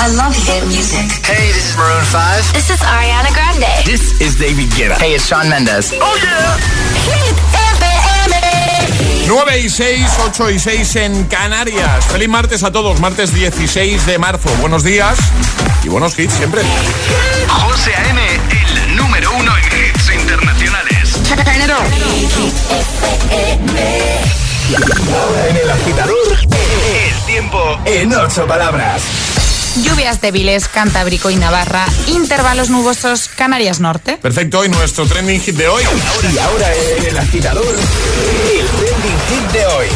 I 0.00 0.06
love 0.14 0.34
hit 0.46 0.64
music. 0.68 1.10
Hey, 1.26 1.50
this 1.50 1.70
is 1.70 1.76
Maroon 1.76 2.04
5. 2.04 2.52
This 2.52 2.70
is 2.70 2.78
Ariana 2.80 3.34
Grande. 3.34 3.66
This 3.84 4.20
is 4.20 4.38
David 4.38 4.70
Guetta. 4.70 4.96
Hey, 4.96 5.14
it's 5.14 5.26
Shawn 5.26 5.48
Mendes. 5.48 5.92
Oh 5.94 6.14
yeah. 6.22 6.54
Hit 7.02 7.34
FM. 7.74 9.26
9 9.26 9.58
y 9.58 9.68
6, 9.68 10.06
8 10.24 10.50
y 10.50 10.58
6 10.58 10.96
en 10.96 11.24
Canarias. 11.24 12.06
Feliz 12.06 12.28
martes 12.28 12.62
a 12.62 12.70
todos, 12.70 13.00
martes 13.00 13.34
16 13.34 14.06
de 14.06 14.18
marzo. 14.18 14.48
Buenos 14.60 14.84
días 14.84 15.18
y 15.82 15.88
buenos 15.88 16.16
hits 16.18 16.32
siempre. 16.34 16.62
José 17.48 17.94
A.M., 17.94 18.20
el 18.86 18.96
número 18.96 19.32
uno 19.34 19.52
en 19.56 19.64
hits 19.64 20.12
internacionales. 20.14 21.18
En 25.48 25.56
el 25.56 25.70
agitador, 25.70 26.38
El 26.40 27.26
tiempo 27.26 27.80
en 27.84 28.14
ocho 28.14 28.46
palabras. 28.46 29.02
Lluvias 29.82 30.20
débiles, 30.20 30.68
Cantábrico 30.68 31.30
y 31.30 31.36
Navarra. 31.36 31.86
Intervalos 32.08 32.70
nubosos, 32.70 33.28
Canarias 33.28 33.80
Norte. 33.80 34.16
Perfecto, 34.16 34.64
y 34.64 34.68
nuestro 34.68 35.06
trending 35.06 35.40
hit 35.40 35.56
de 35.56 35.68
hoy. 35.68 35.84
Y 36.32 36.38
ahora 36.38 36.72
el 36.74 37.16
agitador, 37.16 37.74
el 37.74 38.66
trending 38.66 39.18
hit 39.28 39.52
de 39.52 39.66
hoy. 39.66 39.86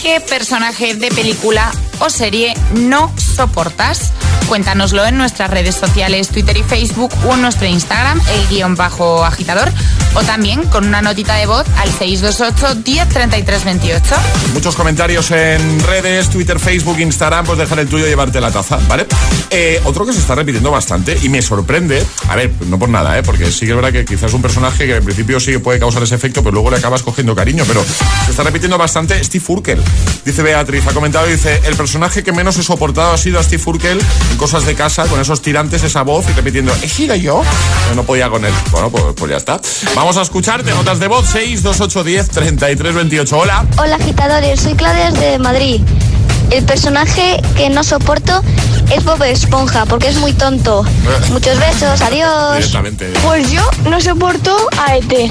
¿Qué 0.00 0.20
personaje 0.20 0.94
de 0.94 1.08
película 1.10 1.70
o 2.00 2.10
serie 2.10 2.54
no 2.74 3.12
soportas? 3.18 4.12
Cuéntanoslo 4.52 5.06
en 5.06 5.16
nuestras 5.16 5.48
redes 5.48 5.76
sociales, 5.76 6.28
Twitter 6.28 6.54
y 6.58 6.62
Facebook 6.62 7.10
o 7.26 7.32
en 7.32 7.40
nuestro 7.40 7.66
Instagram, 7.66 8.20
el 8.34 8.48
guion 8.48 8.76
bajo 8.76 9.24
agitador, 9.24 9.72
o 10.12 10.20
también 10.24 10.64
con 10.64 10.86
una 10.86 11.00
notita 11.00 11.36
de 11.36 11.46
voz 11.46 11.64
al 11.78 11.88
628 11.90 12.82
1033 12.84 13.64
28. 13.64 14.14
Muchos 14.52 14.76
comentarios 14.76 15.30
en 15.30 15.80
redes, 15.84 16.28
Twitter, 16.28 16.60
Facebook, 16.60 17.00
Instagram, 17.00 17.46
pues 17.46 17.56
dejar 17.60 17.78
el 17.78 17.88
tuyo 17.88 18.04
y 18.04 18.10
llevarte 18.10 18.42
la 18.42 18.50
taza, 18.50 18.78
¿vale? 18.88 19.06
Eh, 19.48 19.80
otro 19.84 20.04
que 20.04 20.12
se 20.12 20.18
está 20.18 20.34
repitiendo 20.34 20.70
bastante 20.70 21.18
y 21.22 21.30
me 21.30 21.40
sorprende, 21.40 22.04
a 22.28 22.36
ver, 22.36 22.52
no 22.66 22.78
por 22.78 22.90
nada, 22.90 23.16
¿eh? 23.16 23.22
Porque 23.22 23.50
sí 23.50 23.60
que 23.60 23.70
es 23.70 23.76
verdad 23.76 23.90
que 23.90 24.04
quizás 24.04 24.24
es 24.24 24.34
un 24.34 24.42
personaje 24.42 24.84
que 24.84 24.96
en 24.96 25.04
principio 25.04 25.40
sí 25.40 25.56
puede 25.56 25.78
causar 25.78 26.02
ese 26.02 26.14
efecto, 26.14 26.42
pero 26.42 26.52
luego 26.52 26.70
le 26.70 26.76
acabas 26.76 27.02
cogiendo 27.02 27.34
cariño, 27.34 27.64
pero 27.66 27.82
se 28.26 28.30
está 28.30 28.42
repitiendo 28.42 28.76
bastante 28.76 29.24
Steve 29.24 29.44
Urkel. 29.48 29.82
Dice 30.26 30.42
Beatriz, 30.42 30.86
ha 30.86 30.92
comentado, 30.92 31.26
dice, 31.26 31.58
el 31.64 31.74
personaje 31.74 32.22
que 32.22 32.32
menos 32.32 32.58
he 32.58 32.62
soportado 32.62 33.12
ha 33.12 33.18
sido 33.18 33.40
a 33.40 33.42
Steve 33.42 33.62
Urkel 33.64 33.98
cosas 34.42 34.66
de 34.66 34.74
casa, 34.74 35.06
con 35.06 35.20
esos 35.20 35.40
tirantes, 35.40 35.84
esa 35.84 36.02
voz 36.02 36.28
y 36.28 36.32
repitiendo, 36.32 36.72
¿he 36.82 36.88
sido 36.88 37.14
yo? 37.14 37.44
No 37.94 38.02
podía 38.02 38.28
con 38.28 38.44
él. 38.44 38.52
Bueno, 38.72 38.90
pues, 38.90 39.04
pues 39.14 39.30
ya 39.30 39.36
está. 39.36 39.60
Vamos 39.94 40.16
a 40.16 40.22
escucharte, 40.22 40.72
notas 40.72 40.98
de 40.98 41.06
voz 41.06 41.28
6, 41.30 41.62
2, 41.62 41.80
8, 41.80 42.02
10, 42.02 42.28
33, 42.28 42.92
28. 42.92 43.38
Hola. 43.38 43.64
Hola 43.78 43.94
agitadores, 43.94 44.60
soy 44.60 44.74
Claudia 44.74 45.12
de 45.12 45.38
Madrid. 45.38 45.80
El 46.50 46.64
personaje 46.64 47.40
que 47.56 47.70
no 47.70 47.82
soporto 47.82 48.42
es 48.94 49.04
Bob 49.04 49.22
Esponja 49.22 49.86
porque 49.86 50.08
es 50.08 50.16
muy 50.16 50.32
tonto. 50.32 50.84
Muchos 51.30 51.58
besos, 51.58 52.00
adiós. 52.02 52.70
Pues 53.24 53.50
yo 53.50 53.62
no 53.88 54.00
soporto 54.00 54.54
a 54.78 54.96
ET. 54.96 55.30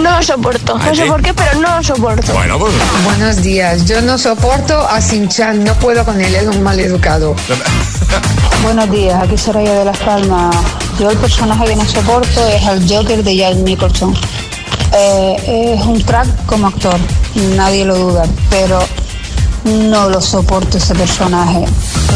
No 0.00 0.10
lo 0.16 0.22
soporto. 0.22 0.76
¿A 0.76 0.86
No 0.86 0.94
sé 0.94 1.02
ET? 1.04 1.08
por 1.10 1.22
qué, 1.22 1.34
pero 1.34 1.60
no 1.60 1.76
lo 1.76 1.82
soporto. 1.82 2.32
Bueno, 2.32 2.58
pues... 2.58 2.72
Buenos 3.04 3.42
días, 3.42 3.86
yo 3.86 4.00
no 4.02 4.16
soporto 4.18 4.86
a 4.88 5.00
Sinchan, 5.00 5.64
no 5.64 5.74
puedo 5.74 6.04
con 6.04 6.20
él, 6.20 6.34
es 6.34 6.46
un 6.46 6.62
mal 6.62 6.78
educado. 6.80 7.34
Buenos 8.62 8.90
días, 8.90 9.22
aquí 9.22 9.36
Soraya 9.36 9.74
de 9.80 9.84
Las 9.84 9.98
Palmas. 9.98 10.54
Yo 10.98 11.10
el 11.10 11.18
personaje 11.18 11.64
que 11.66 11.76
no 11.76 11.84
soporto 11.84 12.46
es 12.48 12.62
el 12.66 12.88
Joker 12.88 13.22
de 13.22 13.36
Jack 13.36 13.56
Nicholson. 13.56 14.14
Eh, 14.94 15.74
es 15.76 15.84
un 15.84 16.00
crack 16.00 16.26
como 16.46 16.68
actor, 16.68 16.96
nadie 17.56 17.84
lo 17.84 17.96
duda, 17.96 18.24
pero 18.48 18.78
no 19.66 20.08
lo 20.08 20.20
soporto 20.20 20.78
ese 20.78 20.94
personaje. 20.94 21.64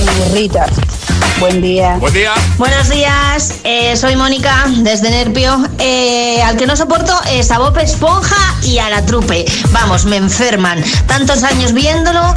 Me 0.06 0.26
irrita. 0.26 0.66
Buen 1.40 1.60
día. 1.60 1.96
Buen 1.98 2.12
día. 2.12 2.32
Buenos 2.58 2.88
días, 2.90 3.54
eh, 3.64 3.96
soy 3.96 4.14
Mónica 4.14 4.66
desde 4.78 5.10
Nerpio. 5.10 5.58
Eh, 5.78 6.42
al 6.42 6.56
que 6.56 6.66
no 6.66 6.76
soporto 6.76 7.12
es 7.32 7.50
a 7.50 7.58
Bob 7.58 7.76
Esponja 7.78 8.36
y 8.62 8.78
a 8.78 8.90
la 8.90 9.04
trupe. 9.04 9.44
Vamos, 9.70 10.04
me 10.04 10.16
enferman. 10.16 10.82
Tantos 11.06 11.42
años 11.42 11.72
viéndolo 11.72 12.34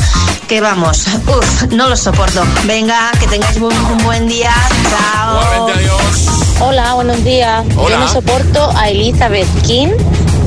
que 0.47 0.62
vamos, 0.62 1.06
uff, 1.28 1.63
no 1.72 1.90
lo 1.90 1.97
soporto. 1.97 2.44
Venga, 2.66 3.12
que 3.19 3.28
tengáis 3.28 3.57
un, 3.57 3.74
un 3.74 3.97
buen 4.03 4.28
día. 4.28 4.53
Chao. 4.90 5.41
Igualmente, 5.41 5.80
adiós. 5.80 6.59
Hola, 6.62 6.94
buenos 6.94 7.24
días. 7.24 7.66
Hola. 7.75 7.95
Yo 7.95 8.00
no 8.00 8.07
soporto 8.07 8.72
a 8.78 8.90
Elizabeth 8.90 9.47
King 9.63 9.90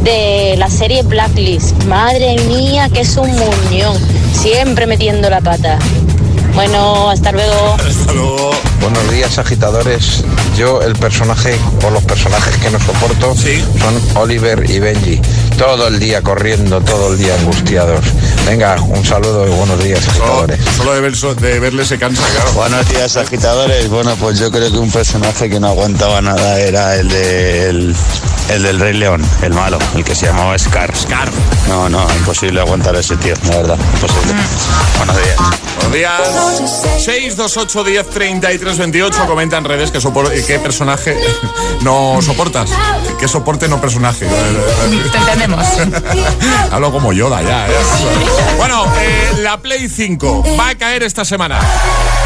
de 0.03 0.54
la 0.56 0.71
serie 0.71 1.03
Blacklist. 1.03 1.84
Madre 1.84 2.37
mía, 2.48 2.88
que 2.88 3.00
es 3.00 3.16
un 3.16 3.31
muñón. 3.31 4.25
Siempre 4.36 4.86
metiendo 4.86 5.28
la 5.30 5.41
pata. 5.41 5.78
Bueno, 6.54 7.10
hasta 7.10 7.32
luego. 7.32 7.74
Hasta 7.74 8.12
luego. 8.12 8.50
Buenos 8.81 9.10
días, 9.10 9.38
agitadores. 9.38 10.22
Yo, 10.56 10.81
el 10.82 10.94
personaje 10.94 11.59
o 11.84 11.91
los 11.91 12.03
personajes 12.04 12.56
que 12.59 12.70
no 12.70 12.78
soporto 12.81 13.34
Sí. 13.37 13.62
son 13.81 14.00
Oliver 14.22 14.69
y 14.70 14.78
Benji. 14.78 15.20
Todo 15.59 15.88
el 15.88 15.98
día 15.98 16.22
corriendo, 16.22 16.81
todo 16.81 17.12
el 17.12 17.19
día 17.19 17.34
angustiados. 17.34 18.04
Venga, 18.47 18.76
un 18.82 19.04
saludo 19.04 19.47
y 19.47 19.50
buenos 19.50 19.82
días, 19.82 20.06
agitadores. 20.09 20.60
solo 20.76 20.94
de, 20.94 21.00
ver, 21.00 21.15
de 21.15 21.59
verle 21.60 21.84
se 21.84 21.98
cansa, 21.98 22.22
claro. 22.34 22.53
Buenos 22.53 22.88
días, 22.88 23.16
agitadores. 23.16 23.88
Bueno, 23.88 24.15
pues 24.20 24.38
yo 24.38 24.50
creo 24.50 24.70
que 24.70 24.78
un 24.78 24.91
personaje 24.91 25.48
que 25.50 25.59
no 25.59 25.69
aguantaba 25.69 26.20
nada 26.22 26.59
era 26.60 26.94
el, 26.97 27.09
de, 27.09 27.69
el, 27.70 27.97
el 28.50 28.62
del 28.62 28.78
Rey 28.78 28.94
León, 28.94 29.22
el 29.42 29.53
malo, 29.53 29.78
el 29.94 30.04
que 30.04 30.15
se 30.15 30.26
llamaba 30.26 30.56
Scar. 30.59 30.94
Scar. 30.97 31.28
No, 31.69 31.88
no, 31.88 32.06
imposible 32.19 32.60
aguantar 32.60 32.94
a 32.94 33.00
ese 33.00 33.16
tío, 33.16 33.34
la 33.50 33.56
verdad. 33.56 33.78
Imposible. 33.94 34.34
Buenos 34.98 35.16
días. 35.16 35.36
Buenos 35.76 35.92
días. 35.92 37.03
628 37.04 37.84
10 37.84 38.10
33 38.10 38.66
28. 38.75 39.27
Comenta 39.27 39.56
en 39.59 39.65
redes 39.65 39.91
que 39.93 40.00
sopor- 40.00 40.31
qué 40.47 40.59
personaje 40.59 41.16
no 41.82 42.19
soportas. 42.21 42.71
¿Qué 43.21 43.28
soporte 43.28 43.69
no 43.69 43.81
personaje? 43.81 44.27
Te 44.27 45.19
entendemos. 45.19 45.65
Hablo 46.72 46.91
como 46.93 47.12
Yoda 47.12 47.43
ya. 47.43 47.69
¿eh? 47.69 47.72
Bueno, 48.59 48.84
eh, 49.00 49.32
la 49.43 49.59
Play 49.59 49.88
5 49.88 50.44
va 50.59 50.71
a 50.71 50.75
caer 50.75 51.03
esta 51.04 51.25
semana. 51.25 51.60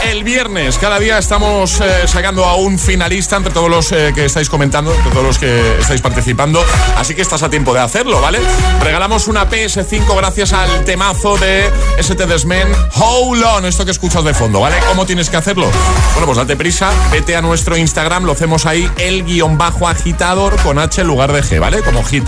El 0.05 0.25
viernes, 0.25 0.78
cada 0.78 0.99
día 0.99 1.19
estamos 1.19 1.78
eh, 1.81 2.06
sacando 2.06 2.47
a 2.47 2.55
un 2.57 2.78
finalista 2.78 3.37
entre 3.37 3.53
todos 3.53 3.69
los 3.69 3.93
eh, 3.93 4.12
que 4.15 4.25
estáis 4.25 4.49
comentando, 4.49 4.95
entre 4.95 5.11
todos 5.12 5.25
los 5.27 5.39
que 5.39 5.78
estáis 5.78 6.01
participando. 6.01 6.65
Así 6.97 7.15
que 7.15 7.21
estás 7.22 7.43
a 7.43 7.51
tiempo 7.51 7.75
de 7.75 7.81
hacerlo, 7.81 8.21
¿vale? 8.21 8.41
Regalamos 8.83 9.28
una 9.28 9.49
PS5 9.49 10.17
gracias 10.17 10.53
al 10.55 10.84
temazo 10.84 11.37
de 11.37 11.71
ST 11.99 12.27
Desmen 12.27 12.69
Hold 12.97 13.45
On, 13.45 13.65
esto 13.67 13.84
que 13.84 13.91
escuchas 13.91 14.25
de 14.25 14.33
fondo, 14.33 14.61
¿vale? 14.61 14.77
¿Cómo 14.89 15.05
tienes 15.05 15.28
que 15.28 15.37
hacerlo? 15.37 15.67
Bueno, 16.15 16.27
pues 16.31 16.39
date 16.39 16.55
prisa, 16.55 16.93
vete 17.11 17.35
a 17.35 17.43
nuestro 17.43 17.77
Instagram, 17.77 18.23
lo 18.23 18.31
hacemos 18.31 18.65
ahí, 18.65 18.89
el 18.99 19.25
guion 19.25 19.59
bajo 19.59 19.89
agitador 19.89 20.55
con 20.63 20.79
H 20.79 21.01
en 21.01 21.09
lugar 21.09 21.33
de 21.33 21.43
G, 21.43 21.59
¿vale? 21.59 21.83
Como 21.83 22.05
hit, 22.05 22.23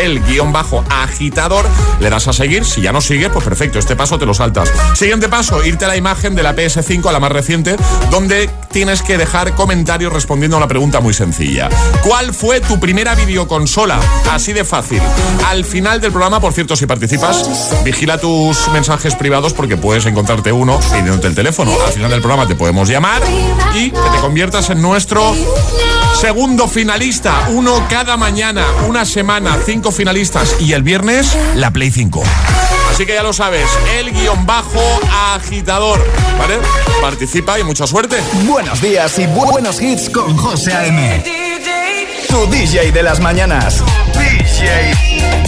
el 0.00 0.22
guion 0.22 0.52
bajo 0.52 0.84
agitador, 0.88 1.66
le 1.98 2.08
das 2.08 2.28
a 2.28 2.32
seguir, 2.32 2.64
si 2.64 2.82
ya 2.82 2.92
no 2.92 3.00
sigues, 3.00 3.30
pues 3.30 3.44
perfecto, 3.44 3.80
este 3.80 3.96
paso 3.96 4.16
te 4.16 4.26
lo 4.26 4.32
saltas. 4.32 4.72
Siguiente 4.94 5.28
paso, 5.28 5.64
irte 5.64 5.86
a 5.86 5.88
la 5.88 5.96
imagen 5.96 6.36
de 6.36 6.44
la 6.44 6.54
PS5, 6.54 7.08
a 7.08 7.10
la 7.10 7.18
más 7.18 7.32
reciente, 7.32 7.74
donde 8.12 8.48
tienes 8.70 9.02
que 9.02 9.18
dejar 9.18 9.56
comentarios 9.56 10.12
respondiendo 10.12 10.56
a 10.56 10.58
una 10.58 10.68
pregunta 10.68 11.00
muy 11.00 11.12
sencilla. 11.12 11.68
¿Cuál 12.04 12.32
fue 12.32 12.60
tu 12.60 12.78
primera 12.78 13.16
videoconsola? 13.16 13.98
Así 14.30 14.52
de 14.52 14.64
fácil. 14.64 15.02
Al 15.48 15.64
final 15.64 16.00
del 16.00 16.12
programa, 16.12 16.38
por 16.38 16.52
cierto, 16.52 16.76
si 16.76 16.86
participas, 16.86 17.74
vigila 17.84 18.18
tus 18.18 18.68
mensajes 18.68 19.16
privados 19.16 19.52
porque 19.52 19.76
puedes 19.76 20.06
encontrarte 20.06 20.52
uno 20.52 20.78
pidiéndote 20.78 21.26
el 21.26 21.34
teléfono. 21.34 21.72
Al 21.84 21.92
final 21.92 22.12
del 22.12 22.20
programa 22.20 22.46
te 22.46 22.54
podemos 22.54 22.88
llamar 22.88 23.20
y 23.74 23.90
que 23.90 24.10
te 24.12 24.18
conviertas 24.20 24.70
en 24.70 24.80
nuestro 24.82 25.34
segundo 26.20 26.66
finalista. 26.68 27.48
Uno 27.50 27.84
cada 27.88 28.16
mañana, 28.16 28.64
una 28.86 29.04
semana, 29.04 29.58
cinco 29.64 29.90
finalistas 29.92 30.56
y 30.60 30.72
el 30.72 30.82
viernes 30.82 31.36
la 31.54 31.70
Play 31.70 31.90
5. 31.90 32.22
Así 32.90 33.06
que 33.06 33.14
ya 33.14 33.22
lo 33.22 33.32
sabes, 33.32 33.68
el 33.98 34.10
guion 34.12 34.44
bajo 34.46 34.80
agitador, 35.34 36.04
¿vale? 36.38 36.58
Participa 37.00 37.58
y 37.58 37.64
mucha 37.64 37.86
suerte. 37.86 38.16
Buenos 38.44 38.80
días 38.80 39.18
y 39.18 39.22
bu- 39.24 39.50
buenos 39.50 39.80
hits 39.80 40.10
con 40.10 40.36
José 40.36 40.72
A.M. 40.72 41.22
Tu 42.28 42.46
DJ 42.50 42.90
de 42.92 43.02
las 43.02 43.20
mañanas. 43.20 43.82
DJ. 44.14 45.47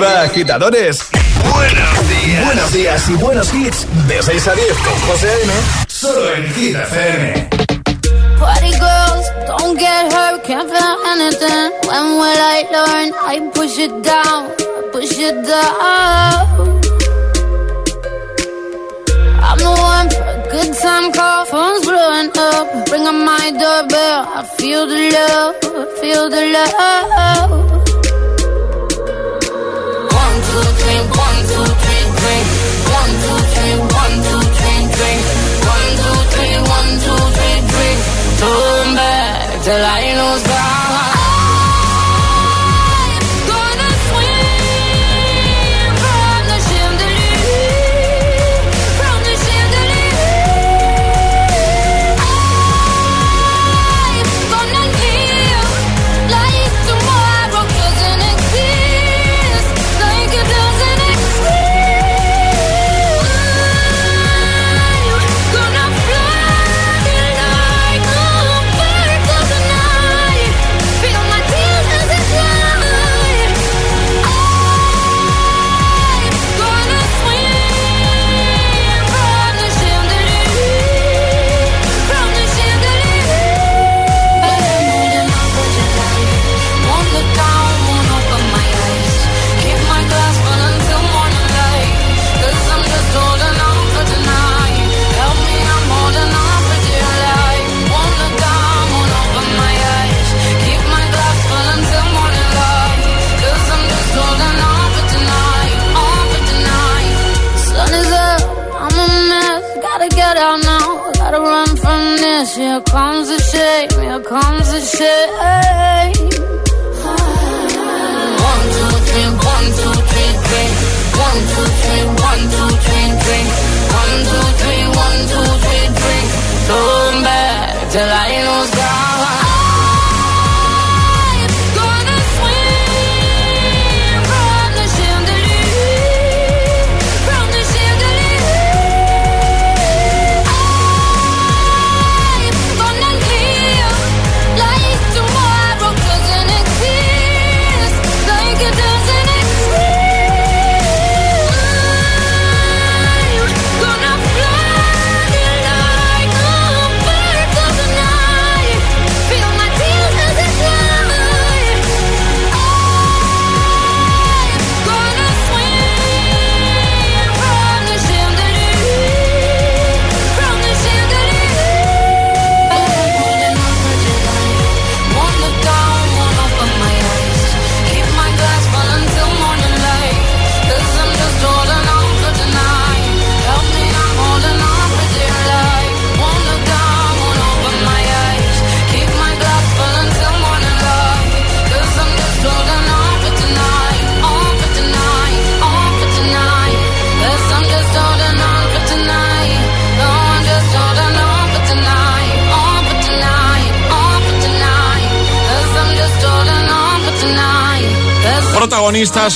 Arriba. 0.00 0.30
Buenos 2.44 2.72
días. 2.72 3.08
Y 3.08 3.14
buenos 3.14 3.52
hits. 3.52 3.86
De 4.08 4.22
6 4.22 4.48
a 4.48 4.54
10 4.54 4.66
con 4.78 5.00
José 5.00 5.28
A.M. 5.28 5.52
Solo 5.88 6.34
en 6.34 6.54
Hit 6.54 6.76
FM. 6.76 7.50
Girls, 8.78 9.26
don't 9.46 9.78
get 9.78 10.12
hurt, 10.12 10.42
can't 10.44 10.70
feel 10.70 10.96
anything. 11.06 11.72
When 11.86 12.16
will 12.16 12.40
I 12.40 12.64
learn? 12.72 13.12
I 13.26 13.50
push 13.52 13.78
it 13.78 13.92
down, 14.02 14.50
push 14.92 15.18
it 15.18 15.34
down. 15.46 16.80
I'm 19.42 19.58
the 19.58 19.70
one 19.70 20.08
for 20.08 20.24
a 20.24 20.48
good 20.50 20.74
time 20.78 21.12
call, 21.12 21.44
phone's 21.44 21.84
blowing 21.84 22.30
up. 22.38 22.90
Ring 22.90 23.06
on 23.06 23.24
my 23.24 23.50
doorbell, 23.50 24.24
I 24.34 24.48
feel 24.56 24.86
the 24.86 25.10
love, 25.12 25.98
feel 26.00 26.30
the 26.30 26.52
love. 26.52 27.69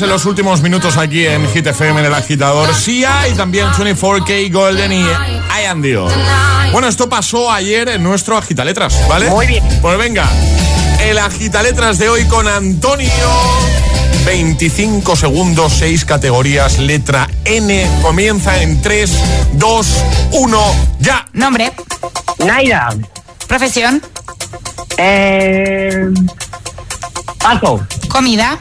En 0.01 0.09
los 0.09 0.27
últimos 0.27 0.61
minutos 0.61 0.97
aquí 0.97 1.25
en 1.25 1.49
Hit 1.51 1.69
FM 1.69 2.01
en 2.01 2.07
el 2.07 2.15
agitador 2.15 2.75
Sia 2.75 3.29
y 3.29 3.35
también 3.35 3.69
24K 3.69 4.53
Golden 4.53 4.93
y 4.93 5.03
I 5.03 5.67
Am 5.69 5.83
Dio. 5.83 6.09
Bueno, 6.73 6.89
esto 6.89 7.09
pasó 7.09 7.51
ayer 7.53 7.89
en 7.91 8.03
nuestro 8.03 8.37
agitaletras, 8.37 9.07
¿vale? 9.09 9.31
Muy 9.31 9.47
bien. 9.47 9.63
Pues 9.81 9.97
venga, 9.97 10.29
el 11.01 11.17
agitaletras 11.19 11.99
de 11.99 12.09
hoy 12.09 12.25
con 12.25 12.49
Antonio. 12.49 13.09
25 14.27 15.15
segundos, 15.15 15.75
6 15.79 16.05
categorías, 16.05 16.79
letra 16.79 17.29
N. 17.45 17.89
Comienza 18.03 18.61
en 18.63 18.83
3, 18.83 19.11
2, 19.53 19.87
1, 20.33 20.75
ya. 20.99 21.25
Nombre. 21.35 21.73
Naira. 22.45 22.89
Profesión. 23.47 24.03
Eh, 24.97 26.09
Paco. 27.39 27.87
Comida. 28.09 28.59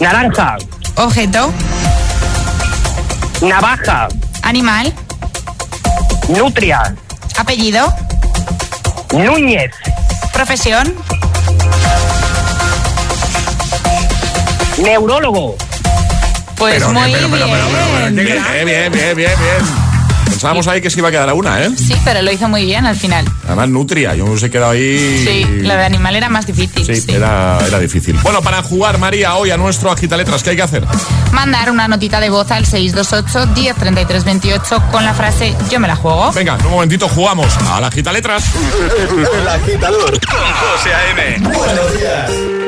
Naranja. 0.00 0.56
Objeto. 0.96 1.52
Navaja. 3.40 4.08
Animal. 4.42 4.92
Nutria. 6.28 6.94
Apellido. 7.36 7.92
Núñez. 9.12 9.72
Profesión. 10.32 10.94
Neurólogo. 14.78 15.56
Pues 16.56 16.74
Pero, 16.74 16.92
muy 16.92 17.12
pero, 17.12 17.28
pero, 17.30 17.46
pero, 17.46 17.66
pero, 17.70 18.10
bien. 18.10 18.26
bien, 18.26 18.64
bien, 18.66 18.92
bien, 18.92 19.16
bien, 19.16 19.87
Pensábamos 20.38 20.68
ahí 20.68 20.80
que 20.80 20.88
se 20.88 21.00
iba 21.00 21.08
a 21.08 21.10
quedar 21.10 21.28
a 21.28 21.34
una, 21.34 21.64
¿eh? 21.64 21.70
Sí, 21.76 21.96
pero 22.04 22.22
lo 22.22 22.30
hizo 22.30 22.48
muy 22.48 22.64
bien 22.64 22.86
al 22.86 22.94
final. 22.94 23.24
Además, 23.44 23.70
Nutria, 23.70 24.14
yo 24.14 24.22
me 24.22 24.30
hubiese 24.30 24.48
quedado 24.48 24.70
ahí. 24.70 25.24
Sí, 25.26 25.44
lo 25.62 25.74
de 25.74 25.84
animal 25.84 26.14
era 26.14 26.28
más 26.28 26.46
difícil. 26.46 26.86
Sí, 26.86 26.94
sí. 26.94 27.10
Era, 27.10 27.58
era 27.66 27.80
difícil. 27.80 28.16
Bueno, 28.22 28.40
para 28.40 28.62
jugar, 28.62 28.98
María, 28.98 29.34
hoy 29.34 29.50
a 29.50 29.56
nuestro 29.56 29.90
agitaletras, 29.90 30.44
¿qué 30.44 30.50
hay 30.50 30.56
que 30.56 30.62
hacer? 30.62 30.84
Mandar 31.32 31.72
una 31.72 31.88
notita 31.88 32.20
de 32.20 32.30
voz 32.30 32.52
al 32.52 32.66
628 32.66 33.52
1033 33.52 34.24
28 34.24 34.84
con 34.92 35.04
la 35.04 35.12
frase 35.12 35.56
Yo 35.72 35.80
me 35.80 35.88
la 35.88 35.96
juego. 35.96 36.30
Venga, 36.30 36.56
en 36.56 36.66
un 36.66 36.70
momentito 36.70 37.08
jugamos 37.08 37.56
a 37.56 37.80
la 37.80 37.88
agitaletras. 37.88 38.44
El 39.40 39.48
agitador. 39.48 40.20
Con 40.24 40.38
José 40.38 40.94
A.M. 40.94 41.48
Buenos 41.48 41.98
días. 41.98 42.67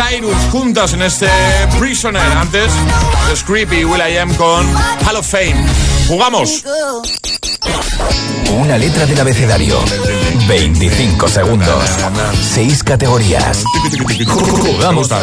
Cyrus 0.00 0.36
juntas 0.50 0.94
en 0.94 1.02
este 1.02 1.28
Prisoner. 1.78 2.22
Antes, 2.22 2.72
The 3.28 3.36
Script 3.36 3.72
y 3.72 3.84
Will 3.84 4.00
I 4.00 4.16
Am 4.16 4.32
con 4.34 4.66
Hall 5.06 5.16
of 5.16 5.26
Fame. 5.26 5.56
Jugamos. 6.08 6.64
Una 8.50 8.78
letra 8.78 9.04
del 9.04 9.20
abecedario. 9.20 9.78
25 10.48 11.28
segundos. 11.28 11.84
6 12.54 12.82
categorías. 12.82 13.62
Jugamos 14.26 15.12
a 15.12 15.20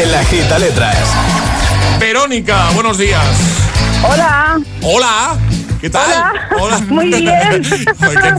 El 0.00 0.14
Agita 0.14 0.58
Letras. 0.58 0.96
Verónica, 2.00 2.70
buenos 2.74 2.96
días. 2.96 3.26
Hola. 4.02 4.60
Hola. 4.82 5.38
¿Qué 5.80 5.90
tal? 5.90 6.10
Hola. 6.58 6.78
Muy 6.88 7.10
bien. 7.20 7.62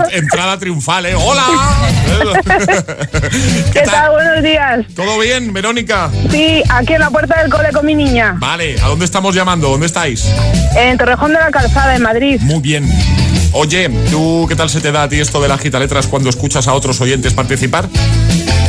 Qué 0.10 0.17
entrada 0.17 0.58
triunfal, 0.58 1.06
¿eh? 1.06 1.15
¡Hola! 1.15 1.45
¿Qué, 3.73 3.82
tal? 3.82 4.12
Buenos 4.12 4.43
días. 4.43 4.86
¿Todo 4.95 5.19
bien, 5.19 5.54
Verónica? 5.54 6.10
Sí, 6.32 6.63
aquí 6.69 6.93
en 6.93 7.02
la 7.02 7.10
puerta 7.10 7.41
del 7.41 7.52
cole 7.52 7.69
con 7.71 7.86
mi 7.86 7.95
niña. 7.95 8.36
Vale, 8.39 8.80
¿a 8.82 8.88
dónde 8.88 9.06
estamos 9.06 9.36
llamando? 9.36 9.69
¿Dónde 9.69 9.86
estáis? 9.86 10.26
En 10.76 10.97
Torrejón 10.97 11.34
de 11.34 11.39
la 11.39 11.52
Calzada, 11.52 11.95
en 11.95 12.02
Madrid. 12.02 12.39
Muy 12.41 12.60
bien. 12.60 12.89
Oye, 13.54 13.89
¿tú 14.12 14.45
qué 14.50 14.56
tal 14.56 14.69
se 14.69 14.82
te 14.82 14.91
da 14.91 15.04
a 15.04 15.10
ti 15.10 15.19
esto 15.19 15.41
de 15.41 15.47
la 15.47 15.58
gita 15.58 15.80
letras 15.80 16.08
cuando 16.08 16.30
escuchas 16.30 16.67
a 16.67 16.73
otros 16.73 17.00
oyentes 17.02 17.34
participar? 17.34 17.88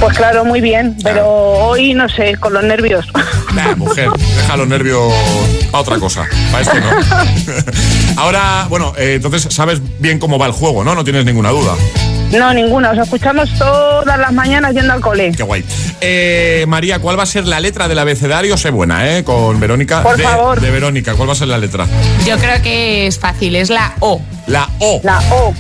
Pues 0.01 0.17
claro, 0.17 0.45
muy 0.45 0.61
bien. 0.61 0.97
Pero 1.03 1.27
hoy, 1.29 1.95
no 1.95 2.09
sé, 2.09 2.37
con 2.37 2.53
los 2.53 2.63
nervios. 2.65 3.07
Nah, 3.55 3.75
mujer, 3.75 4.09
deja 4.37 4.57
los 4.57 4.69
nervios 4.69 5.13
para 5.73 5.81
otra 5.81 5.99
cosa. 5.99 6.29
Para 6.53 6.63
esto 6.63 6.77
no. 6.79 6.91
Ahora, 8.23 8.67
bueno, 8.69 8.93
eh, 8.97 9.15
entonces 9.15 9.49
sabes 9.53 9.81
bien 9.99 10.21
cómo 10.21 10.39
va 10.39 10.47
el 10.47 10.53
juego, 10.53 10.85
¿no? 10.85 10.95
No 10.95 11.03
tienes 11.03 11.25
ninguna 11.25 11.49
duda. 11.51 11.75
No, 12.31 12.53
ninguna. 12.53 12.91
Os 12.91 12.99
escuchamos 12.99 13.51
todas 13.59 14.19
las 14.19 14.33
mañanas 14.33 14.75
yendo 14.75 14.93
al 14.93 15.01
cole. 15.01 15.33
Qué 15.35 15.43
guay. 15.43 15.65
Eh, 16.01 16.67
María, 16.69 16.99
¿cuál 17.01 17.19
va 17.19 17.23
a 17.23 17.27
ser 17.27 17.47
la 17.47 17.59
letra 17.59 17.89
del 17.89 17.99
abecedario? 17.99 18.57
Sé 18.57 18.71
buena, 18.71 19.17
¿eh? 19.17 19.25
Con 19.25 19.59
Verónica. 19.59 20.03
Por 20.03 20.17
de, 20.17 20.23
favor. 20.23 20.61
De 20.61 20.71
Verónica, 20.71 21.15
¿cuál 21.15 21.31
va 21.31 21.33
a 21.33 21.37
ser 21.37 21.49
la 21.49 21.59
letra? 21.59 21.87
Yo 22.27 22.37
creo 22.37 22.63
que 22.63 23.07
es 23.07 23.19
fácil, 23.19 23.57
es 23.57 23.71
la 23.71 23.95
O. 24.01 24.21
La 24.47 24.69
O. 24.79 25.01
La 25.03 25.21
O. 25.33 25.55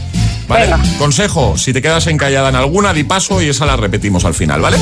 ¿Vale? 0.48 0.62
Venga. 0.66 0.80
Consejo, 0.98 1.58
si 1.58 1.72
te 1.72 1.82
quedas 1.82 2.06
encallada 2.06 2.48
en 2.48 2.56
alguna, 2.56 2.94
di 2.94 3.04
paso 3.04 3.42
y 3.42 3.50
esa 3.50 3.66
la 3.66 3.76
repetimos 3.76 4.24
al 4.24 4.34
final, 4.34 4.60
¿vale? 4.62 4.78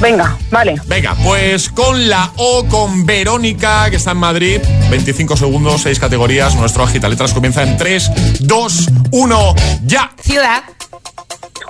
Venga, 0.00 0.38
vale. 0.50 0.76
Venga, 0.86 1.16
pues 1.22 1.68
con 1.68 2.08
la 2.08 2.30
O, 2.36 2.64
con 2.66 3.04
Verónica, 3.04 3.90
que 3.90 3.96
está 3.96 4.12
en 4.12 4.18
Madrid, 4.18 4.60
25 4.88 5.36
segundos, 5.36 5.82
6 5.82 5.98
categorías, 5.98 6.54
nuestro 6.54 6.84
agita 6.84 7.08
letras 7.08 7.32
comienza 7.34 7.62
en 7.64 7.76
3, 7.76 8.10
2, 8.40 8.88
1, 9.10 9.54
ya. 9.84 10.10
Ciudad. 10.22 10.62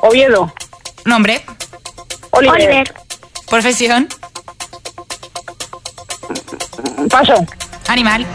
Oviedo. 0.02 0.52
Nombre. 1.06 1.42
Oliver. 2.32 2.94
Profesión. 3.48 4.06
Paso. 7.10 7.34
Animal. 7.88 8.26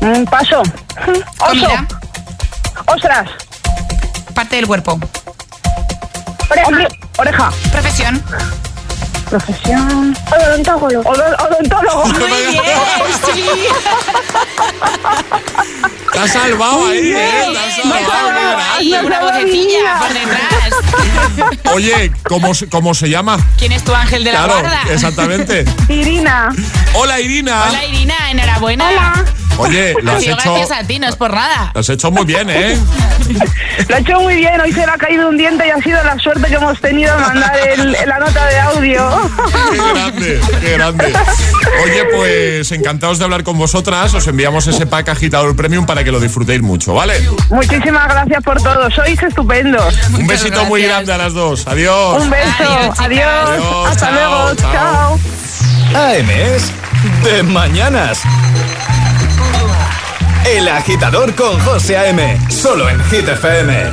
Mm, 0.00 0.24
Paso. 0.24 0.60
Oso. 0.60 1.24
Comida. 1.38 1.88
Ostras. 2.86 3.30
Parte 4.34 4.56
del 4.56 4.66
cuerpo. 4.66 4.98
Oreja. 6.50 6.88
Oreja. 7.18 7.52
Profesión. 7.72 8.22
Profesión. 9.28 10.16
Odontólogo. 10.30 11.10
odontólogo. 11.10 12.04
Muy 12.06 12.18
bien, 12.50 12.62
sí. 13.34 13.44
Te 16.12 16.18
has 16.20 16.30
salvado 16.32 16.86
ahí, 16.86 17.12
¿eh? 17.12 17.46
Te 17.52 17.58
has 17.58 17.76
salvado, 17.76 18.28
qué 18.28 18.34
grande. 18.34 18.62
Ay, 18.78 18.94
una 19.04 19.20
vocecilla 19.20 19.98
por 19.98 20.12
detrás. 20.12 21.74
Oye, 21.74 22.12
¿cómo, 22.28 22.54
se- 22.54 22.68
¿cómo 22.68 22.94
se 22.94 23.08
llama? 23.10 23.38
¿Quién 23.58 23.72
es 23.72 23.82
tu 23.82 23.92
ángel 23.94 24.22
de 24.22 24.32
la 24.32 24.44
Claro, 24.44 24.60
guarda? 24.60 24.80
exactamente. 24.92 25.64
Irina. 25.88 26.50
Hola, 26.94 27.18
Irina. 27.20 27.64
Hola 27.68 27.84
Irina, 27.86 28.14
enhorabuena. 28.30 28.88
Hola. 28.88 29.24
Oye, 29.56 29.94
lo 30.02 30.12
Ha 30.12 30.16
has 30.16 30.22
sido 30.22 30.34
hecho, 30.36 30.52
gracias 30.54 30.78
a 30.80 30.84
ti, 30.84 30.98
no 30.98 31.06
es 31.08 31.14
por 31.14 31.32
nada. 31.32 31.70
lo 31.72 31.80
has 31.80 31.88
hecho 31.88 32.10
muy 32.10 32.24
bien, 32.24 32.50
¿eh? 32.50 32.76
Lo 33.88 33.96
ha 33.96 33.98
hecho 33.98 34.20
muy 34.20 34.36
bien. 34.36 34.60
Hoy 34.60 34.72
se 34.72 34.84
le 34.84 34.92
ha 34.92 34.96
caído 34.98 35.28
un 35.28 35.36
diente 35.36 35.66
y 35.66 35.70
ha 35.70 35.78
sido 35.80 36.02
la 36.04 36.16
suerte 36.18 36.46
que 36.48 36.54
hemos 36.54 36.78
tenido 36.80 37.14
de 37.16 37.20
mandar 37.22 37.56
el- 37.68 37.92
la 38.06 38.18
nota 38.18 38.46
de 38.46 38.60
audio. 38.60 39.13
Qué 39.70 39.78
grande, 39.92 40.40
qué 40.60 40.72
grande. 40.72 41.12
Oye, 41.84 42.04
pues 42.14 42.72
encantados 42.72 43.18
de 43.18 43.24
hablar 43.24 43.42
con 43.44 43.58
vosotras. 43.58 44.12
Os 44.14 44.26
enviamos 44.26 44.66
ese 44.66 44.86
pack 44.86 45.08
agitador 45.10 45.54
premium 45.56 45.86
para 45.86 46.04
que 46.04 46.12
lo 46.12 46.20
disfrutéis 46.20 46.62
mucho, 46.62 46.94
¿vale? 46.94 47.14
Muchísimas 47.50 48.08
gracias 48.08 48.42
por 48.42 48.60
todo. 48.62 48.90
Sois 48.90 49.22
estupendos. 49.22 49.94
Un 50.18 50.26
besito 50.26 50.64
muy 50.66 50.82
grande 50.82 51.12
a 51.12 51.18
las 51.18 51.32
dos. 51.32 51.66
Adiós. 51.66 52.22
Un 52.22 52.30
beso. 52.30 52.48
Adiós, 52.58 52.80
chicas. 52.94 53.00
Adiós. 53.00 53.48
Adiós, 53.50 53.88
Hasta 53.88 54.06
chao, 54.06 54.14
luego. 54.14 54.54
chao. 54.56 54.72
chao. 54.72 55.18
AM 56.12 56.30
es 56.30 56.72
de 57.22 57.42
mañanas. 57.42 58.20
El 60.46 60.68
agitador 60.68 61.34
con 61.34 61.58
José 61.60 61.96
A.M. 61.96 62.38
Solo 62.50 62.88
en 62.88 63.02
Hit 63.04 63.28
FM. 63.28 63.92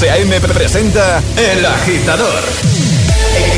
José 0.00 0.12
A.M. 0.12 0.40
presenta 0.40 1.22
El 1.36 1.66
Agitador. 1.66 2.42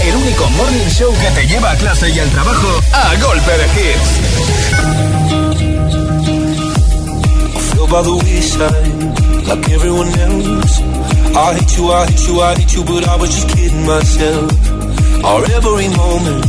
El 0.02 0.16
único 0.16 0.50
morning 0.50 0.88
show 0.88 1.14
que 1.20 1.30
te 1.30 1.46
lleva 1.46 1.70
a 1.70 1.76
clase 1.76 2.10
y 2.10 2.18
al 2.18 2.28
trabajo 2.30 2.80
a 2.92 3.14
golpe 3.22 3.52
de 3.58 3.66
hits. 3.78 4.10
like 9.46 9.70
everyone 9.70 10.08
else. 10.18 10.80
I 10.80 11.54
hate 11.54 11.76
you, 11.76 11.92
I 11.92 12.06
hate 12.06 12.26
you, 12.26 12.40
I 12.40 12.54
hate 12.56 12.74
you, 12.74 12.82
but 12.86 13.06
I 13.06 13.14
was 13.14 13.30
just 13.30 13.48
kidding 13.54 13.86
myself. 13.86 14.50
Our 15.22 15.44
every 15.44 15.90
moment, 15.90 16.44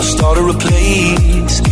I 0.00 0.02
started 0.02 0.50
a 0.50 0.58
place. 0.58 1.71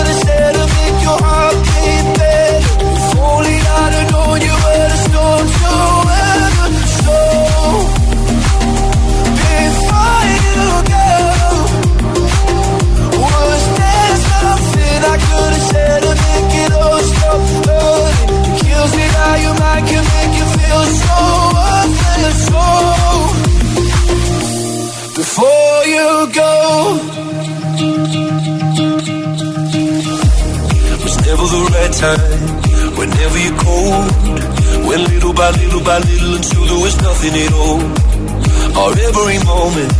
moment, 39.81 39.93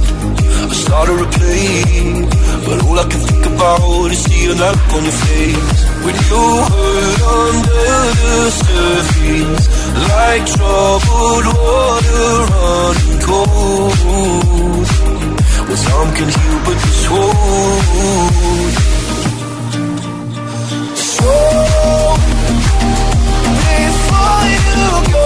I 0.69 0.73
started 0.73 1.17
to 1.17 1.27
play, 1.37 2.27
but 2.65 2.77
all 2.85 2.99
I 2.99 3.03
can 3.09 3.19
think 3.19 3.45
about 3.45 4.11
is 4.11 4.19
seeing 4.23 4.57
that 4.57 4.75
look 4.75 4.93
on 4.95 5.03
your 5.03 5.17
face 5.25 5.79
when 6.03 6.15
you 6.15 6.43
hurt 6.71 7.21
under 7.39 7.95
the 8.21 8.35
surface, 8.61 9.65
like 10.09 10.43
troubled 10.53 11.45
water 11.45 12.31
running 12.51 13.19
cold. 13.27 14.87
Well, 15.67 15.77
some 15.77 16.09
can 16.15 16.29
heal, 16.29 16.57
but 16.65 16.77
this 16.83 17.01
won't. 17.09 18.75
So 20.95 21.31
before 23.63 24.45
you 24.51 24.89
go, 25.11 25.25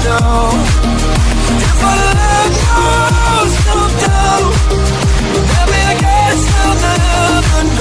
If 0.00 0.08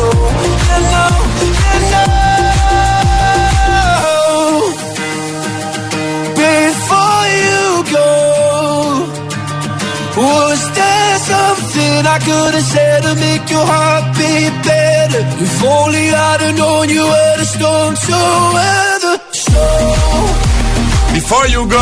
know, 0.06 0.30
you 0.70 0.80
know. 0.92 1.10
Before 6.36 7.26
you 7.44 7.64
go, 7.96 8.10
was 10.18 10.60
there 10.76 11.18
something 11.20 12.06
I 12.06 12.20
could 12.20 12.54
have 12.54 12.64
said 12.64 13.02
to 13.04 13.14
make 13.16 13.50
your 13.50 13.66
heart 13.66 14.06
beat 14.18 14.54
better? 14.68 15.24
If 15.44 15.64
only 15.64 16.06
I'd 16.12 16.42
have 16.42 16.56
known 16.58 16.90
you 16.90 17.04
were 17.04 17.38
the 17.38 17.46
storm 17.46 17.96
to 17.96 18.20
weather. 18.56 19.16
So 19.32 19.99
Before 21.20 21.50
You 21.50 21.68
Go. 21.68 21.76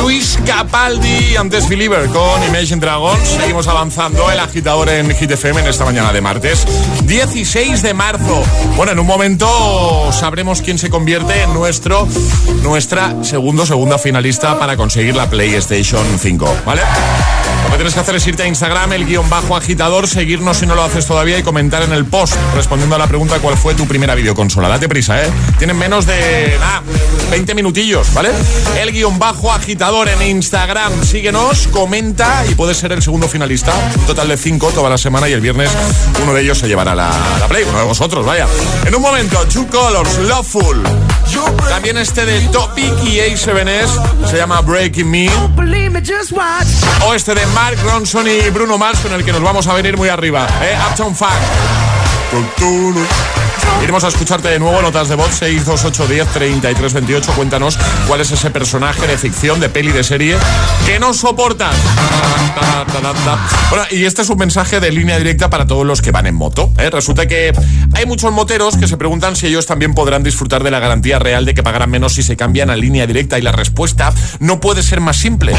Luis 0.00 0.38
Capaldi, 0.46 1.34
antes 1.34 1.68
Believer 1.68 2.06
con 2.06 2.40
Imagine 2.44 2.80
Dragons. 2.80 3.28
Seguimos 3.28 3.66
avanzando 3.66 4.30
el 4.30 4.38
agitador 4.38 4.88
en 4.90 5.10
Hit 5.16 5.32
FM 5.32 5.60
en 5.60 5.66
esta 5.66 5.84
mañana 5.84 6.12
de 6.12 6.20
martes, 6.20 6.64
16 7.06 7.82
de 7.82 7.94
marzo. 7.94 8.44
Bueno, 8.76 8.92
en 8.92 9.00
un 9.00 9.08
momento 9.08 10.12
sabremos 10.12 10.62
quién 10.62 10.78
se 10.78 10.88
convierte 10.88 11.42
en 11.42 11.52
nuestro, 11.52 12.06
nuestra 12.62 13.24
segundo, 13.24 13.66
segunda 13.66 13.98
finalista 13.98 14.56
para 14.60 14.76
conseguir 14.76 15.16
la 15.16 15.28
PlayStation 15.28 16.06
5, 16.16 16.58
¿vale? 16.64 16.82
Tienes 17.80 17.94
que 17.94 18.00
hacer 18.00 18.14
es 18.14 18.26
irte 18.26 18.42
a 18.42 18.46
Instagram, 18.46 18.92
el 18.92 19.06
guion 19.06 19.30
bajo 19.30 19.56
agitador, 19.56 20.06
seguirnos 20.06 20.58
si 20.58 20.66
no 20.66 20.74
lo 20.74 20.84
haces 20.84 21.06
todavía 21.06 21.38
y 21.38 21.42
comentar 21.42 21.82
en 21.82 21.94
el 21.94 22.04
post 22.04 22.34
respondiendo 22.54 22.94
a 22.94 22.98
la 22.98 23.06
pregunta 23.06 23.38
cuál 23.38 23.56
fue 23.56 23.74
tu 23.74 23.86
primera 23.86 24.14
videoconsola. 24.14 24.68
Date 24.68 24.86
prisa, 24.86 25.24
¿eh? 25.24 25.30
Tienen 25.56 25.78
menos 25.78 26.04
de, 26.04 26.58
nada, 26.60 26.82
20 27.30 27.54
minutillos, 27.54 28.12
¿vale? 28.12 28.32
El 28.78 28.92
guion 28.92 29.18
bajo 29.18 29.50
agitador 29.50 30.10
en 30.10 30.20
Instagram. 30.20 30.92
Síguenos, 31.02 31.68
comenta 31.68 32.44
y 32.50 32.54
puedes 32.54 32.76
ser 32.76 32.92
el 32.92 33.00
segundo 33.00 33.28
finalista. 33.28 33.72
Un 33.96 34.04
total 34.04 34.28
de 34.28 34.36
5 34.36 34.72
toda 34.72 34.90
la 34.90 34.98
semana 34.98 35.26
y 35.30 35.32
el 35.32 35.40
viernes 35.40 35.70
uno 36.22 36.34
de 36.34 36.42
ellos 36.42 36.58
se 36.58 36.68
llevará 36.68 36.94
la, 36.94 37.10
la 37.40 37.48
Play, 37.48 37.64
uno 37.66 37.78
de 37.78 37.84
vosotros, 37.86 38.26
vaya. 38.26 38.46
En 38.84 38.94
un 38.94 39.00
momento, 39.00 39.42
Two 39.46 39.66
Colors, 39.68 40.18
Loveful. 40.18 41.09
También 41.68 41.96
este 41.98 42.24
de 42.26 42.40
Topic 42.48 42.92
y 43.04 43.18
A7S 43.18 44.26
se 44.28 44.36
llama 44.36 44.60
Breaking 44.60 45.08
Me. 45.10 45.30
O 47.06 47.14
este 47.14 47.34
de 47.34 47.46
Mark 47.48 47.78
Ronson 47.84 48.26
y 48.28 48.50
Bruno 48.50 48.78
Mars 48.78 49.00
con 49.00 49.12
el 49.12 49.24
que 49.24 49.32
nos 49.32 49.42
vamos 49.42 49.66
a 49.66 49.74
venir 49.74 49.96
muy 49.96 50.08
arriba. 50.08 50.46
¿eh? 50.62 50.76
Uptown 50.90 51.14
Funk. 51.14 51.30
Iremos 53.82 54.04
a 54.04 54.08
escucharte 54.08 54.48
de 54.48 54.58
nuevo, 54.58 54.82
notas 54.82 55.08
de 55.08 55.14
voz 55.14 55.30
628 55.34 56.06
10 56.06 56.28
33 56.28 56.92
28. 56.92 57.32
Cuéntanos 57.32 57.78
cuál 58.06 58.20
es 58.20 58.30
ese 58.30 58.50
personaje 58.50 59.06
de 59.06 59.16
ficción, 59.16 59.58
de 59.60 59.68
peli, 59.68 59.92
de 59.92 60.04
serie 60.04 60.36
que 60.86 60.98
no 60.98 61.14
soportas. 61.14 61.74
Ta, 62.54 62.84
ta, 62.84 63.00
ta, 63.00 63.12
ta. 63.12 63.48
Bueno, 63.70 63.84
y 63.90 64.04
este 64.04 64.22
es 64.22 64.28
un 64.30 64.38
mensaje 64.38 64.80
de 64.80 64.90
línea 64.90 65.18
directa 65.18 65.50
para 65.50 65.66
todos 65.66 65.86
los 65.86 66.02
que 66.02 66.10
van 66.10 66.26
en 66.26 66.34
moto. 66.34 66.72
¿eh? 66.78 66.90
Resulta 66.90 67.26
que 67.26 67.52
hay 67.94 68.06
muchos 68.06 68.32
moteros 68.32 68.76
que 68.76 68.86
se 68.86 68.96
preguntan 68.96 69.36
si 69.36 69.46
ellos 69.46 69.66
también 69.66 69.94
podrán 69.94 70.22
disfrutar 70.22 70.62
de 70.62 70.70
la 70.70 70.78
garantía 70.78 71.18
real 71.18 71.44
de 71.44 71.54
que 71.54 71.62
pagarán 71.62 71.90
menos 71.90 72.14
si 72.14 72.22
se 72.22 72.36
cambian 72.36 72.70
a 72.70 72.76
línea 72.76 73.06
directa 73.06 73.38
y 73.38 73.42
la 73.42 73.52
respuesta 73.52 74.12
no 74.38 74.60
puede 74.60 74.82
ser 74.82 75.00
más 75.00 75.16
simple. 75.16 75.54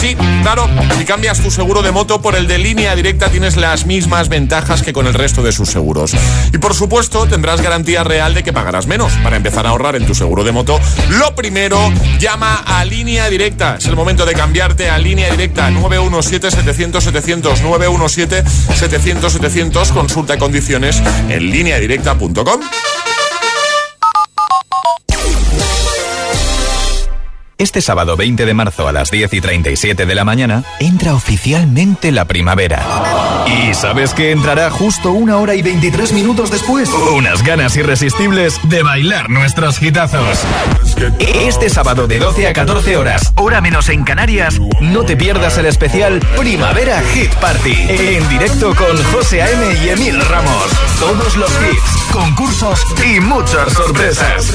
Sí, 0.00 0.16
claro, 0.42 0.68
si 0.98 1.04
cambias 1.04 1.40
tu 1.40 1.50
seguro 1.50 1.82
de 1.82 1.92
moto 1.92 2.20
por 2.20 2.36
el 2.36 2.46
de 2.46 2.58
línea 2.58 2.94
directa 2.96 3.28
tienes 3.28 3.56
las 3.56 3.86
mismas 3.86 4.28
ventajas 4.28 4.82
que 4.82 4.92
con 4.92 5.06
el 5.06 5.14
resto 5.14 5.42
de 5.42 5.52
sus 5.52 5.70
seguros. 5.70 6.14
Y 6.52 6.58
por 6.58 6.74
supuesto 6.74 7.26
tendrás 7.26 7.45
garantía 7.54 8.02
real 8.02 8.34
de 8.34 8.42
que 8.42 8.52
pagarás 8.52 8.86
menos. 8.86 9.12
Para 9.22 9.36
empezar 9.36 9.66
a 9.66 9.68
ahorrar 9.70 9.94
en 9.96 10.04
tu 10.06 10.14
seguro 10.14 10.44
de 10.44 10.52
moto, 10.52 10.78
lo 11.10 11.34
primero, 11.34 11.78
llama 12.18 12.62
a 12.66 12.84
línea 12.84 13.30
directa. 13.30 13.76
Es 13.78 13.86
el 13.86 13.94
momento 13.94 14.26
de 14.26 14.34
cambiarte 14.34 14.90
a 14.90 14.98
línea 14.98 15.30
directa 15.30 15.70
917-700-700, 15.70 17.62
917-700-700. 17.62 19.92
Consulta 19.92 20.36
condiciones 20.38 21.00
en 21.28 21.50
lineadirecta.com. 21.50 22.60
Este 27.58 27.80
sábado 27.80 28.18
20 28.18 28.44
de 28.44 28.52
marzo 28.52 28.86
a 28.86 28.92
las 28.92 29.10
10 29.10 29.32
y 29.32 29.40
37 29.40 30.04
de 30.04 30.14
la 30.14 30.26
mañana 30.26 30.62
entra 30.78 31.14
oficialmente 31.14 32.12
la 32.12 32.26
primavera. 32.26 32.84
¿Y 33.46 33.72
sabes 33.72 34.12
que 34.12 34.30
entrará 34.30 34.68
justo 34.70 35.12
una 35.12 35.38
hora 35.38 35.54
y 35.54 35.62
23 35.62 36.12
minutos 36.12 36.50
después? 36.50 36.90
Unas 37.14 37.42
ganas 37.42 37.74
irresistibles 37.76 38.60
de 38.64 38.82
bailar 38.82 39.30
nuestros 39.30 39.80
hitazos. 39.80 40.38
Este 41.18 41.70
sábado 41.70 42.06
de 42.06 42.18
12 42.18 42.46
a 42.46 42.52
14 42.52 42.98
horas, 42.98 43.32
hora 43.36 43.62
menos 43.62 43.88
en 43.88 44.04
Canarias, 44.04 44.60
no 44.82 45.04
te 45.04 45.16
pierdas 45.16 45.56
el 45.56 45.64
especial 45.64 46.20
Primavera 46.36 47.00
Hit 47.14 47.32
Party. 47.36 47.74
En 47.88 48.28
directo 48.28 48.74
con 48.74 49.02
José 49.14 49.40
A.M. 49.40 49.78
y 49.82 49.88
Emil 49.88 50.20
Ramos. 50.26 50.72
Todos 51.00 51.36
los 51.36 51.50
hits, 51.50 52.12
concursos 52.12 52.84
y 53.02 53.18
muchas 53.20 53.72
sorpresas. 53.72 54.54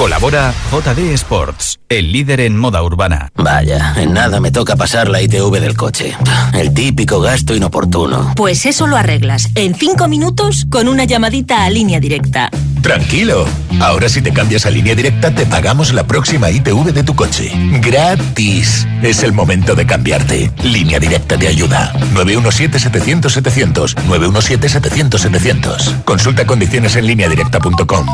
Colabora 0.00 0.54
JD 0.72 1.12
Sports, 1.12 1.78
el 1.90 2.10
líder 2.10 2.40
en 2.40 2.56
moda 2.56 2.82
urbana. 2.82 3.28
Vaya, 3.34 3.92
en 3.98 4.14
nada 4.14 4.40
me 4.40 4.50
toca 4.50 4.74
pasar 4.74 5.10
la 5.10 5.20
ITV 5.20 5.60
del 5.60 5.76
coche. 5.76 6.16
El 6.54 6.72
típico 6.72 7.20
gasto 7.20 7.54
inoportuno. 7.54 8.32
Pues 8.34 8.64
eso 8.64 8.86
lo 8.86 8.96
arreglas 8.96 9.50
en 9.56 9.74
cinco 9.74 10.08
minutos 10.08 10.66
con 10.70 10.88
una 10.88 11.04
llamadita 11.04 11.66
a 11.66 11.70
línea 11.70 12.00
directa. 12.00 12.48
Tranquilo. 12.80 13.44
Ahora 13.78 14.08
si 14.08 14.22
te 14.22 14.32
cambias 14.32 14.64
a 14.64 14.70
línea 14.70 14.94
directa 14.94 15.34
te 15.34 15.44
pagamos 15.44 15.92
la 15.92 16.06
próxima 16.06 16.50
ITV 16.50 16.94
de 16.94 17.04
tu 17.04 17.14
coche. 17.14 17.52
Gratis. 17.82 18.88
Es 19.02 19.22
el 19.22 19.34
momento 19.34 19.74
de 19.74 19.84
cambiarte. 19.84 20.50
Línea 20.62 20.98
directa 20.98 21.36
te 21.36 21.46
ayuda. 21.46 21.92
917-700-700. 22.14 23.96
917-700-700. 24.08 26.04
Consulta 26.04 26.46
condiciones 26.46 26.96
en 26.96 27.06
lineadirecta.com. 27.06 28.06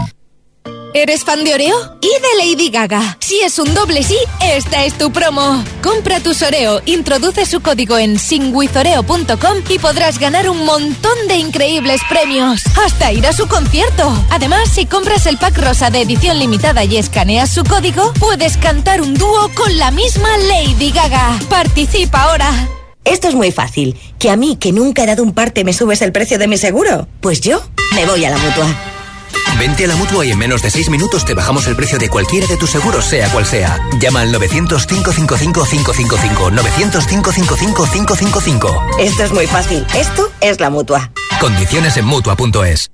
¿Eres 0.96 1.24
fan 1.24 1.44
de 1.44 1.52
Oreo? 1.52 1.76
Y 2.00 2.08
de 2.08 2.46
Lady 2.46 2.70
Gaga. 2.70 3.18
Si 3.20 3.38
es 3.40 3.58
un 3.58 3.74
doble 3.74 4.02
sí, 4.02 4.16
esta 4.42 4.86
es 4.86 4.94
tu 4.94 5.12
promo. 5.12 5.62
Compra 5.82 6.20
tus 6.20 6.40
Oreo, 6.40 6.80
introduce 6.86 7.44
su 7.44 7.60
código 7.60 7.98
en 7.98 8.18
singwithoreo.com 8.18 9.58
y 9.68 9.78
podrás 9.78 10.18
ganar 10.18 10.48
un 10.48 10.64
montón 10.64 11.12
de 11.28 11.36
increíbles 11.36 12.00
premios. 12.08 12.62
Hasta 12.82 13.12
ir 13.12 13.26
a 13.26 13.34
su 13.34 13.46
concierto. 13.46 14.10
Además, 14.30 14.70
si 14.72 14.86
compras 14.86 15.26
el 15.26 15.36
pack 15.36 15.58
rosa 15.58 15.90
de 15.90 16.00
edición 16.00 16.38
limitada 16.38 16.82
y 16.84 16.96
escaneas 16.96 17.50
su 17.50 17.62
código, 17.64 18.14
puedes 18.18 18.56
cantar 18.56 19.02
un 19.02 19.12
dúo 19.12 19.50
con 19.54 19.76
la 19.76 19.90
misma 19.90 20.30
Lady 20.48 20.92
Gaga. 20.92 21.38
Participa 21.50 22.22
ahora. 22.22 22.50
Esto 23.04 23.28
es 23.28 23.34
muy 23.34 23.52
fácil. 23.52 24.00
¿Que 24.18 24.30
a 24.30 24.36
mí, 24.36 24.56
que 24.56 24.72
nunca 24.72 25.02
he 25.02 25.06
dado 25.06 25.22
un 25.22 25.34
parte, 25.34 25.62
me 25.62 25.74
subes 25.74 26.00
el 26.00 26.12
precio 26.12 26.38
de 26.38 26.48
mi 26.48 26.56
seguro? 26.56 27.06
Pues 27.20 27.42
yo 27.42 27.62
me 27.94 28.06
voy 28.06 28.24
a 28.24 28.30
la 28.30 28.38
mutua. 28.38 28.95
Vente 29.58 29.84
a 29.84 29.88
la 29.88 29.96
mutua 29.96 30.24
y 30.26 30.32
en 30.32 30.38
menos 30.38 30.60
de 30.62 30.70
6 30.70 30.90
minutos 30.90 31.24
te 31.24 31.34
bajamos 31.34 31.66
el 31.66 31.74
precio 31.76 31.98
de 31.98 32.08
cualquiera 32.08 32.46
de 32.46 32.56
tus 32.56 32.70
seguros, 32.70 33.04
sea 33.06 33.28
cual 33.30 33.44
sea. 33.46 33.80
Llama 33.98 34.20
al 34.20 34.32
900-555-555. 34.34 36.52
900-555-555. 36.52 38.98
Esto 38.98 39.24
es 39.24 39.32
muy 39.32 39.46
fácil. 39.46 39.86
Esto 39.94 40.30
es 40.40 40.60
la 40.60 40.68
mutua. 40.70 41.10
Condiciones 41.40 41.96
en 41.96 42.04
mutua.es. 42.04 42.90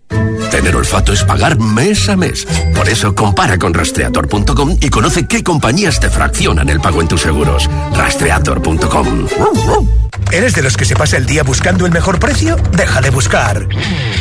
Tener 0.50 0.76
olfato 0.76 1.12
es 1.12 1.24
pagar 1.24 1.58
mes 1.58 2.08
a 2.08 2.16
mes. 2.16 2.46
Por 2.74 2.88
eso 2.88 3.14
compara 3.14 3.58
con 3.58 3.72
rastreator.com 3.72 4.76
y 4.80 4.88
conoce 4.90 5.26
qué 5.26 5.42
compañías 5.42 5.98
te 5.98 6.10
fraccionan 6.10 6.68
el 6.68 6.80
pago 6.80 7.00
en 7.00 7.08
tus 7.08 7.22
seguros. 7.22 7.68
Rastreator.com. 7.94 9.26
¿Eres 10.30 10.54
de 10.54 10.62
los 10.62 10.76
que 10.76 10.84
se 10.84 10.94
pasa 10.94 11.16
el 11.16 11.26
día 11.26 11.42
buscando 11.42 11.84
el 11.84 11.92
mejor 11.92 12.18
precio? 12.18 12.56
Deja 12.76 13.00
de 13.00 13.10
buscar. 13.10 13.66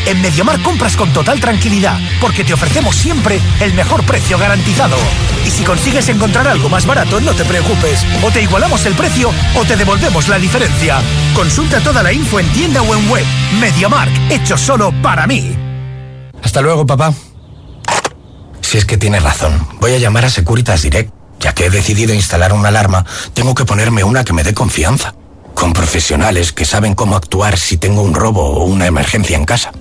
En 0.05 0.21
Mediamar 0.21 0.61
compras 0.61 0.97
con 0.97 1.11
total 1.13 1.39
tranquilidad, 1.39 1.97
porque 2.19 2.43
te 2.43 2.53
ofrecemos 2.53 2.95
siempre 2.95 3.39
el 3.61 3.73
mejor 3.73 4.03
precio 4.05 4.37
garantizado. 4.37 4.97
Y 5.45 5.51
si 5.51 5.63
consigues 5.63 6.09
encontrar 6.09 6.47
algo 6.47 6.69
más 6.69 6.85
barato, 6.85 7.21
no 7.21 7.33
te 7.33 7.45
preocupes. 7.45 8.05
O 8.23 8.31
te 8.31 8.41
igualamos 8.41 8.85
el 8.85 8.93
precio 8.93 9.31
o 9.55 9.63
te 9.63 9.77
devolvemos 9.77 10.27
la 10.27 10.37
diferencia. 10.37 10.99
Consulta 11.33 11.79
toda 11.79 12.03
la 12.03 12.11
info 12.11 12.39
en 12.39 12.47
tienda 12.51 12.81
o 12.81 12.95
en 12.95 13.09
web. 13.09 13.25
Mediamark, 13.59 14.11
hecho 14.29 14.57
solo 14.57 14.93
para 15.01 15.27
mí. 15.27 15.55
Hasta 16.41 16.61
luego, 16.61 16.85
papá. 16.85 17.13
Si 18.61 18.77
es 18.77 18.85
que 18.85 18.97
tienes 18.97 19.23
razón, 19.23 19.67
voy 19.79 19.93
a 19.93 19.97
llamar 19.97 20.25
a 20.25 20.29
Securitas 20.29 20.81
Direct. 20.81 21.13
Ya 21.39 21.53
que 21.53 21.65
he 21.65 21.69
decidido 21.69 22.13
instalar 22.13 22.53
una 22.53 22.69
alarma, 22.69 23.05
tengo 23.33 23.55
que 23.55 23.65
ponerme 23.65 24.03
una 24.03 24.23
que 24.23 24.33
me 24.33 24.43
dé 24.43 24.53
confianza. 24.53 25.15
Con 25.55 25.73
profesionales 25.73 26.53
que 26.53 26.65
saben 26.65 26.93
cómo 26.93 27.15
actuar 27.15 27.57
si 27.57 27.77
tengo 27.77 28.01
un 28.01 28.13
robo 28.13 28.45
o 28.45 28.65
una 28.65 28.85
emergencia 28.85 29.35
en 29.35 29.45
casa. 29.45 29.71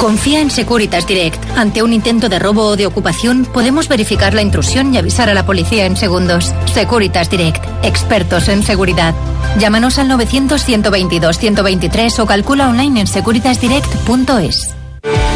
Confía 0.00 0.40
en 0.40 0.50
Securitas 0.50 1.06
Direct. 1.06 1.42
Ante 1.56 1.82
un 1.82 1.92
intento 1.92 2.28
de 2.28 2.38
robo 2.38 2.66
o 2.66 2.76
de 2.76 2.86
ocupación, 2.86 3.46
podemos 3.46 3.88
verificar 3.88 4.34
la 4.34 4.42
intrusión 4.42 4.94
y 4.94 4.98
avisar 4.98 5.30
a 5.30 5.34
la 5.34 5.46
policía 5.46 5.86
en 5.86 5.96
segundos. 5.96 6.54
Securitas 6.72 7.30
Direct. 7.30 7.64
Expertos 7.82 8.48
en 8.48 8.62
seguridad. 8.62 9.14
Llámanos 9.58 9.98
al 9.98 10.10
900-122-123 10.10 12.18
o 12.18 12.26
calcula 12.26 12.68
online 12.68 13.00
en 13.00 13.06
securitasdirect.es. 13.06 14.76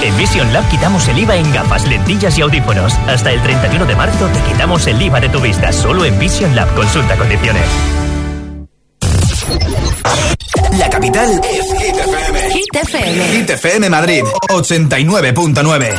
En 0.02 0.16
Vision 0.16 0.52
Lab 0.52 0.68
quitamos 0.68 1.06
el 1.08 1.18
IVA 1.18 1.36
en 1.36 1.52
gafas, 1.52 1.86
lentillas 1.86 2.36
y 2.38 2.42
audífonos. 2.42 2.94
Hasta 3.06 3.32
el 3.32 3.42
31 3.42 3.86
de 3.86 3.96
marzo 3.96 4.26
te 4.28 4.40
quitamos 4.50 4.86
el 4.86 5.00
IVA 5.00 5.20
de 5.20 5.28
tu 5.28 5.40
vista. 5.40 5.72
Solo 5.72 6.04
en 6.04 6.18
Vision 6.18 6.56
Lab. 6.56 6.72
Consulta 6.74 7.16
condiciones. 7.16 7.64
La 10.78 10.88
capital 10.88 11.40
es 11.44 11.72
Hit 11.80 12.74
FM. 12.74 13.30
Hit 13.30 13.50
FM. 13.50 13.90
Madrid 13.90 14.22
89.9. 14.48 15.94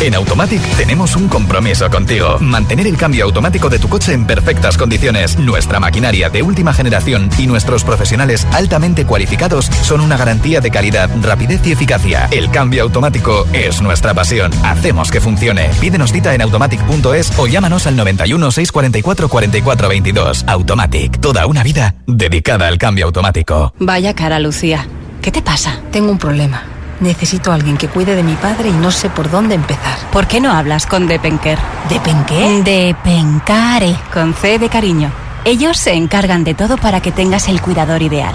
En 0.00 0.14
Automatic 0.16 0.60
tenemos 0.76 1.14
un 1.14 1.28
compromiso 1.28 1.88
contigo. 1.88 2.36
Mantener 2.40 2.88
el 2.88 2.96
cambio 2.96 3.24
automático 3.24 3.68
de 3.68 3.78
tu 3.78 3.88
coche 3.88 4.12
en 4.12 4.26
perfectas 4.26 4.76
condiciones. 4.76 5.38
Nuestra 5.38 5.78
maquinaria 5.78 6.28
de 6.28 6.42
última 6.42 6.72
generación 6.72 7.30
y 7.38 7.46
nuestros 7.46 7.84
profesionales 7.84 8.44
altamente 8.52 9.06
cualificados 9.06 9.66
son 9.82 10.00
una 10.00 10.16
garantía 10.16 10.60
de 10.60 10.72
calidad, 10.72 11.08
rapidez 11.22 11.64
y 11.66 11.72
eficacia. 11.72 12.28
El 12.32 12.50
cambio 12.50 12.82
automático 12.82 13.46
es 13.52 13.80
nuestra 13.80 14.12
pasión. 14.12 14.52
Hacemos 14.64 15.10
que 15.12 15.20
funcione. 15.20 15.70
Pídenos 15.80 16.12
cita 16.12 16.34
en 16.34 16.42
automatic.es 16.42 17.38
o 17.38 17.46
llámanos 17.46 17.86
al 17.86 17.94
91 17.96 18.50
644 18.50 19.28
44 19.28 19.88
22. 19.88 20.44
Automatic. 20.48 21.20
Toda 21.20 21.46
una 21.46 21.62
vida 21.62 21.94
dedicada 22.08 22.66
al 22.66 22.78
cambio 22.78 23.06
automático. 23.06 23.72
Vaya 23.92 24.14
cara, 24.14 24.38
Lucía. 24.38 24.86
¿Qué 25.20 25.30
te 25.30 25.42
pasa? 25.42 25.78
Tengo 25.90 26.10
un 26.10 26.16
problema. 26.16 26.62
Necesito 27.00 27.52
a 27.52 27.56
alguien 27.56 27.76
que 27.76 27.88
cuide 27.88 28.16
de 28.16 28.22
mi 28.22 28.32
padre 28.36 28.70
y 28.70 28.72
no 28.72 28.90
sé 28.90 29.10
por 29.10 29.30
dónde 29.30 29.54
empezar. 29.54 29.98
¿Por 30.10 30.26
qué 30.26 30.40
no 30.40 30.50
hablas 30.50 30.86
con 30.86 31.06
Depenker? 31.06 31.58
¿Depenqué? 31.90 32.62
Depencare. 32.64 33.94
Con 34.10 34.32
C 34.32 34.58
de 34.58 34.70
cariño. 34.70 35.12
Ellos 35.44 35.76
se 35.76 35.92
encargan 35.92 36.42
de 36.42 36.54
todo 36.54 36.78
para 36.78 37.02
que 37.02 37.12
tengas 37.12 37.50
el 37.50 37.60
cuidador 37.60 38.00
ideal. 38.00 38.34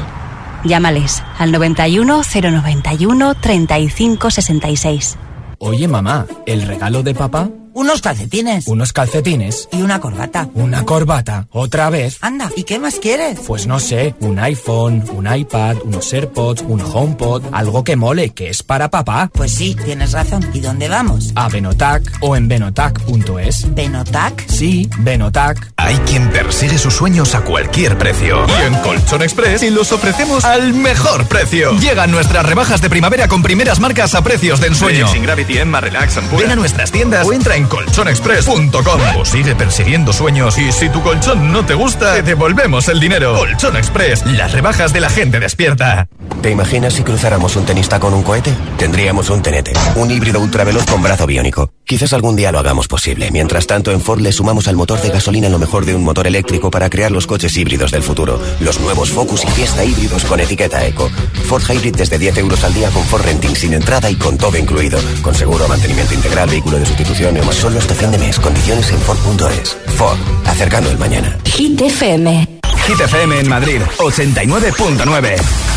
Llámales 0.63 1.23
al 1.39 1.51
91 1.51 2.21
091 2.21 3.33
35 3.33 4.29
66. 4.29 5.17
Oye 5.57 5.87
mamá, 5.87 6.27
¿el 6.45 6.67
regalo 6.67 7.01
de 7.01 7.15
papá? 7.15 7.49
Unos 7.77 8.01
calcetines. 8.01 8.65
Unos 8.65 8.91
calcetines. 8.91 9.69
Y 9.71 9.83
una 9.83 9.99
corbata. 9.99 10.49
Una 10.55 10.83
corbata. 10.83 11.47
¿Otra 11.51 11.91
vez? 11.91 12.17
Anda, 12.21 12.49
¿y 12.55 12.63
qué 12.63 12.79
más 12.79 12.95
quieres? 12.95 13.37
Pues 13.45 13.67
no 13.67 13.79
sé, 13.79 14.15
un 14.19 14.39
iPhone, 14.39 15.03
un 15.13 15.31
iPad, 15.31 15.75
unos 15.83 16.11
AirPods, 16.11 16.63
un 16.67 16.81
HomePod, 16.81 17.43
algo 17.51 17.83
que 17.83 17.95
mole, 17.95 18.31
que 18.31 18.49
es 18.49 18.63
para 18.63 18.89
papá. 18.89 19.29
Pues 19.31 19.53
sí, 19.53 19.77
tienes 19.85 20.13
razón. 20.13 20.49
¿Y 20.55 20.59
dónde 20.59 20.89
vamos? 20.89 21.31
A 21.35 21.49
Benotac 21.49 22.17
o 22.21 22.35
en 22.35 22.47
benotac.es. 22.47 23.75
¿Benotac? 23.75 24.49
Sí, 24.49 24.89
Benotac. 24.97 25.71
Hay 25.77 25.97
quien 25.97 26.31
persigue 26.31 26.79
sus 26.79 26.95
sueños 26.95 27.35
a 27.35 27.41
cualquier 27.41 27.95
precio. 27.99 28.43
Y 28.57 28.65
en 28.65 28.73
Colchón 28.81 29.21
Express 29.21 29.61
y 29.61 29.69
los 29.69 29.91
ofrecemos 29.91 30.43
al 30.45 30.73
mejor 30.73 31.27
precio. 31.27 31.77
Llegan 31.77 32.09
nuestras 32.09 32.43
rebajas 32.43 32.81
de 32.81 32.89
primavera 32.89 33.27
con 33.27 33.43
primeras 33.43 33.79
marcas 33.79 34.15
a 34.15 34.23
precios 34.23 34.59
de 34.61 34.67
ensueño. 34.69 35.07
Sin 35.09 35.21
Gravity, 35.21 35.59
Emma, 35.59 35.79
Relax, 35.79 36.17
Ven 36.35 36.49
a 36.49 36.55
nuestras 36.55 36.91
tiendas 36.91 37.27
o 37.27 37.33
entra 37.33 37.55
en 37.55 37.66
colchonexpress.com 37.67 39.25
sigue 39.25 39.55
persiguiendo 39.55 40.13
sueños 40.13 40.57
y 40.57 40.71
si 40.71 40.89
tu 40.89 41.01
colchón 41.01 41.51
no 41.51 41.65
te 41.65 41.73
gusta, 41.73 42.15
te 42.15 42.23
devolvemos 42.23 42.87
el 42.87 42.99
dinero. 42.99 43.35
Colchón 43.35 43.77
Express, 43.77 44.25
las 44.25 44.51
rebajas 44.51 44.93
de 44.93 45.01
la 45.01 45.09
gente 45.09 45.39
despierta. 45.39 46.07
¿Te 46.41 46.51
imaginas 46.51 46.93
si 46.93 47.03
cruzáramos 47.03 47.55
un 47.55 47.65
tenista 47.65 47.99
con 47.99 48.13
un 48.13 48.23
cohete? 48.23 48.53
Tendríamos 48.77 49.29
un 49.29 49.41
tenete, 49.41 49.73
un 49.95 50.09
híbrido 50.11 50.39
ultraveloz 50.39 50.85
con 50.85 51.01
brazo 51.01 51.25
biónico. 51.25 51.71
Quizás 51.83 52.13
algún 52.13 52.35
día 52.35 52.51
lo 52.51 52.59
hagamos 52.59 52.87
posible. 52.87 53.31
Mientras 53.31 53.65
tanto, 53.65 53.91
en 53.91 54.01
Ford 54.01 54.19
le 54.19 54.31
sumamos 54.31 54.67
al 54.67 54.75
motor 54.75 55.01
de 55.01 55.09
gasolina 55.09 55.49
lo 55.49 55.59
mejor 55.59 55.85
de 55.85 55.95
un 55.95 56.03
motor 56.03 56.27
eléctrico 56.27 56.69
para 56.69 56.89
crear 56.89 57.11
los 57.11 57.27
coches 57.27 57.55
híbridos 57.57 57.91
del 57.91 58.03
futuro. 58.03 58.39
Los 58.59 58.79
nuevos 58.79 59.11
Focus 59.11 59.45
y 59.45 59.47
Fiesta 59.47 59.83
híbridos 59.83 60.25
con 60.25 60.39
etiqueta 60.39 60.85
Eco. 60.85 61.09
Ford 61.47 61.63
Hybrid 61.63 61.95
desde 61.95 62.19
10 62.19 62.37
euros 62.37 62.63
al 62.63 62.73
día 62.73 62.89
con 62.89 63.03
Ford 63.05 63.23
Renting 63.23 63.55
sin 63.55 63.73
entrada 63.73 64.09
y 64.09 64.15
con 64.15 64.37
todo 64.37 64.57
incluido. 64.57 64.99
Con 65.21 65.33
seguro, 65.33 65.67
mantenimiento 65.67 66.13
integral, 66.13 66.49
vehículo 66.49 66.79
de 66.79 66.85
sustitución 66.85 67.37
y 67.37 67.41
más 67.41 67.55
solo 67.55 67.79
hasta 67.79 67.95
fin 67.95 68.11
de 68.11 68.17
mes. 68.17 68.39
Condiciones 68.39 68.89
en 68.91 68.99
Ford.es. 68.99 69.77
Ford, 69.95 70.17
acercando 70.45 70.91
el 70.91 70.97
mañana. 70.97 71.37
Hit 71.45 71.81
FM. 71.81 72.59
Hit 72.87 73.01
FM 73.01 73.39
en 73.39 73.49
Madrid, 73.49 73.81
89.9. 73.97 75.76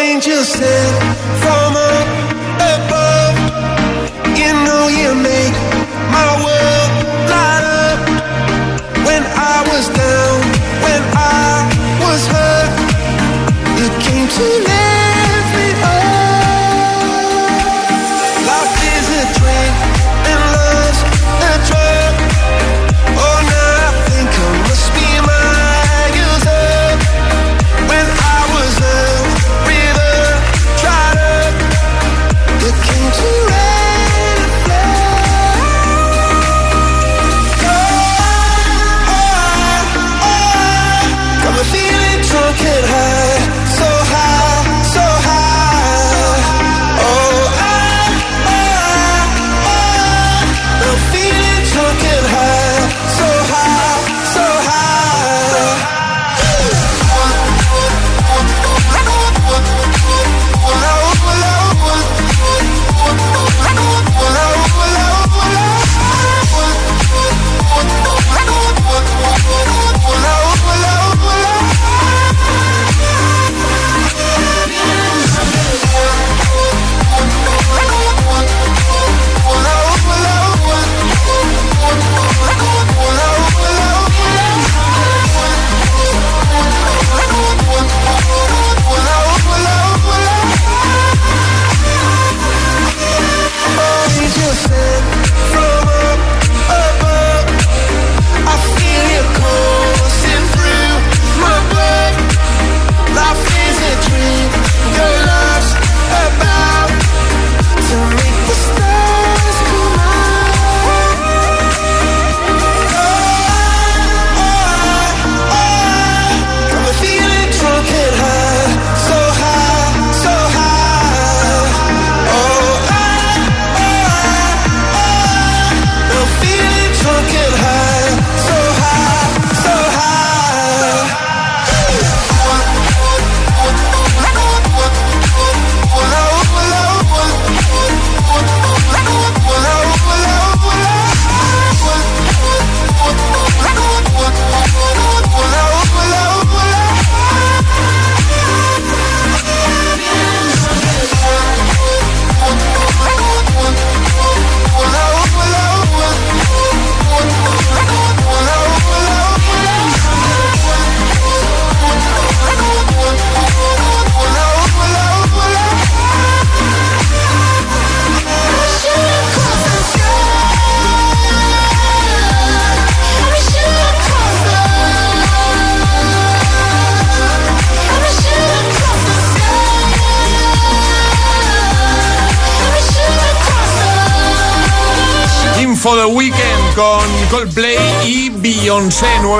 Angels 0.00 0.48
sent 0.48 0.96
from 1.42 1.76
up 1.76 2.08
above. 2.74 3.36
You 4.40 4.50
know 4.64 4.88
you 4.88 5.14
make 5.14 5.54
my 6.16 6.30
world 6.44 6.90
light 7.28 7.64
up. 7.84 8.00
When 9.06 9.22
I 9.52 9.56
was 9.70 9.88
down, 10.02 10.36
when 10.86 11.02
I 11.14 11.68
was 12.00 12.20
hurt, 12.32 12.72
you 13.78 13.88
came 14.00 14.26
to 14.26 14.44
lift 14.64 14.79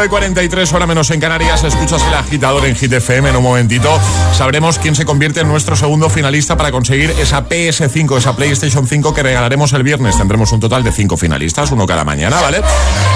9.43 0.09 0.72
hora 0.72 0.86
menos 0.86 1.11
en 1.11 1.20
Canarias. 1.20 1.62
Escuchas 1.62 2.03
el 2.07 2.14
agitador 2.14 2.64
en 2.64 2.74
Hit 2.74 2.90
FM. 2.90 3.28
En 3.28 3.36
un 3.36 3.42
momentito 3.42 4.01
sabremos 4.32 4.78
quién 4.78 4.94
se 4.94 5.05
convierte 5.05 5.40
en 5.40 5.48
nuestro 5.48 5.76
segundo 5.76 6.09
finalista 6.09 6.57
para 6.57 6.72
conseguir 6.72 7.11
esa 7.18 7.46
PS5, 7.46 8.16
esa 8.16 8.34
PlayStation 8.34 8.86
5 8.86 9.12
que 9.12 9.22
regalaremos 9.22 9.74
el 9.74 9.82
viernes. 9.82 10.16
Tendremos 10.16 10.53
un 10.53 10.61
total 10.61 10.82
de 10.84 10.92
cinco 10.92 11.18
finalistas, 11.18 11.70
uno 11.70 11.84
cada 11.84 12.05
mañana, 12.05 12.40
¿vale? 12.40 12.62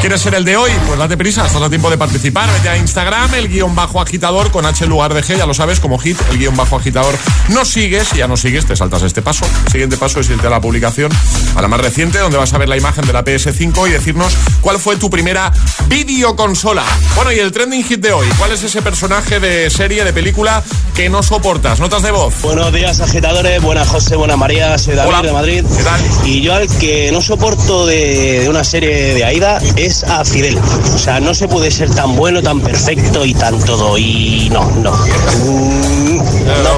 ¿Quieres 0.02 0.20
ser 0.20 0.34
el 0.34 0.44
de 0.44 0.58
hoy? 0.58 0.70
Pues 0.86 0.98
date 0.98 1.16
prisa, 1.16 1.46
estás 1.46 1.62
a 1.62 1.70
tiempo 1.70 1.88
de 1.88 1.96
participar. 1.96 2.52
Vete 2.52 2.68
a 2.68 2.76
Instagram, 2.76 3.32
el 3.32 3.48
guion 3.48 3.74
bajo 3.74 4.02
agitador 4.02 4.50
con 4.50 4.66
H 4.66 4.86
lugar 4.86 5.14
de 5.14 5.22
G, 5.22 5.38
ya 5.38 5.46
lo 5.46 5.54
sabes, 5.54 5.80
como 5.80 5.98
hit, 5.98 6.20
el 6.32 6.38
guion 6.38 6.54
bajo 6.54 6.76
agitador. 6.76 7.16
No 7.48 7.64
sigues, 7.64 8.10
ya 8.10 8.28
no 8.28 8.36
sigues, 8.36 8.66
te 8.66 8.76
saltas 8.76 9.02
este 9.04 9.22
paso. 9.22 9.46
El 9.64 9.72
siguiente 9.72 9.96
paso 9.96 10.20
es 10.20 10.28
irte 10.28 10.48
a 10.48 10.50
la 10.50 10.60
publicación, 10.60 11.10
a 11.56 11.62
la 11.62 11.68
más 11.68 11.80
reciente, 11.80 12.18
donde 12.18 12.36
vas 12.36 12.52
a 12.52 12.58
ver 12.58 12.68
la 12.68 12.76
imagen 12.76 13.06
de 13.06 13.14
la 13.14 13.24
PS5 13.24 13.88
y 13.88 13.92
decirnos 13.92 14.36
cuál 14.60 14.78
fue 14.78 14.96
tu 14.96 15.08
primera 15.08 15.50
videoconsola. 15.88 16.73
Bueno, 17.14 17.30
y 17.30 17.38
el 17.38 17.52
trending 17.52 17.84
hit 17.84 18.00
de 18.00 18.12
hoy, 18.12 18.26
¿cuál 18.38 18.50
es 18.52 18.62
ese 18.62 18.82
personaje 18.82 19.38
de 19.38 19.70
serie, 19.70 20.02
de 20.04 20.12
película 20.12 20.62
que 20.94 21.08
no 21.08 21.22
soportas? 21.22 21.78
Notas 21.78 22.02
de 22.02 22.10
voz. 22.10 22.34
Buenos 22.42 22.72
días, 22.72 23.00
agitadores. 23.00 23.62
Buenas, 23.62 23.86
José. 23.88 24.16
Buenas, 24.16 24.36
María. 24.36 24.76
Soy 24.78 24.94
David 24.94 25.26
de 25.26 25.32
Madrid. 25.32 25.64
¿Qué 25.76 25.82
tal? 25.84 26.00
Y 26.24 26.40
yo 26.42 26.54
al 26.54 26.66
que 26.78 27.10
no 27.12 27.20
soporto 27.22 27.86
de, 27.86 28.40
de 28.40 28.48
una 28.48 28.64
serie 28.64 29.14
de 29.14 29.24
Aida 29.24 29.60
es 29.76 30.02
a 30.04 30.24
Fidel. 30.24 30.58
O 30.94 30.98
sea, 30.98 31.20
no 31.20 31.32
se 31.34 31.46
puede 31.46 31.70
ser 31.70 31.90
tan 31.94 32.16
bueno, 32.16 32.42
tan 32.42 32.60
perfecto 32.60 33.24
y 33.24 33.34
tan 33.34 33.58
todo. 33.64 33.96
Y 33.96 34.48
no, 34.50 34.68
no. 34.82 34.92
Mm, 34.92 36.16
no. 36.18 36.74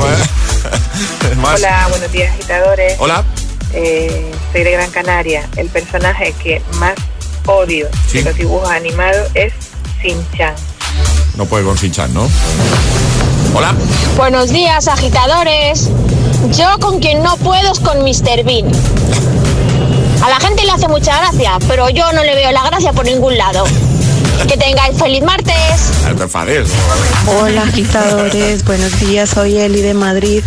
Hola, 1.54 1.86
buenos 1.90 2.12
días, 2.12 2.32
agitadores. 2.34 2.94
Hola. 2.98 3.24
Eh, 3.72 4.30
soy 4.52 4.62
de 4.64 4.72
Gran 4.72 4.90
Canaria. 4.90 5.48
El 5.56 5.68
personaje 5.68 6.34
que 6.42 6.60
más 6.78 6.94
odio 7.46 7.88
Sí. 8.10 8.18
de 8.18 8.24
los 8.24 8.34
dibujos 8.36 8.68
animados 8.70 9.28
es 9.34 9.52
Shin-Chan. 10.02 10.54
No 11.36 11.44
puede 11.46 11.64
con 11.64 11.76
Sinchan, 11.76 12.12
¿no? 12.14 12.28
Hola. 13.54 13.74
Buenos 14.16 14.50
días, 14.50 14.88
agitadores. 14.88 15.90
Yo 16.52 16.78
con 16.80 17.00
quien 17.00 17.22
no 17.22 17.36
puedo 17.36 17.72
es 17.72 17.80
con 17.80 18.02
Mr. 18.02 18.44
Bean. 18.44 18.70
A 20.22 20.28
la 20.30 20.40
gente 20.40 20.64
le 20.64 20.72
hace 20.72 20.88
mucha 20.88 21.16
gracia, 21.18 21.58
pero 21.68 21.88
yo 21.90 22.10
no 22.12 22.22
le 22.22 22.34
veo 22.34 22.50
la 22.52 22.64
gracia 22.64 22.92
por 22.92 23.04
ningún 23.04 23.36
lado. 23.36 23.64
Que 24.48 24.56
tengáis 24.56 24.96
feliz 24.98 25.22
martes. 25.22 25.54
Hola 27.26 27.62
agitadores, 27.62 28.64
buenos 28.64 28.98
días, 29.00 29.30
soy 29.30 29.56
Eli 29.58 29.80
de 29.82 29.94
Madrid 29.94 30.42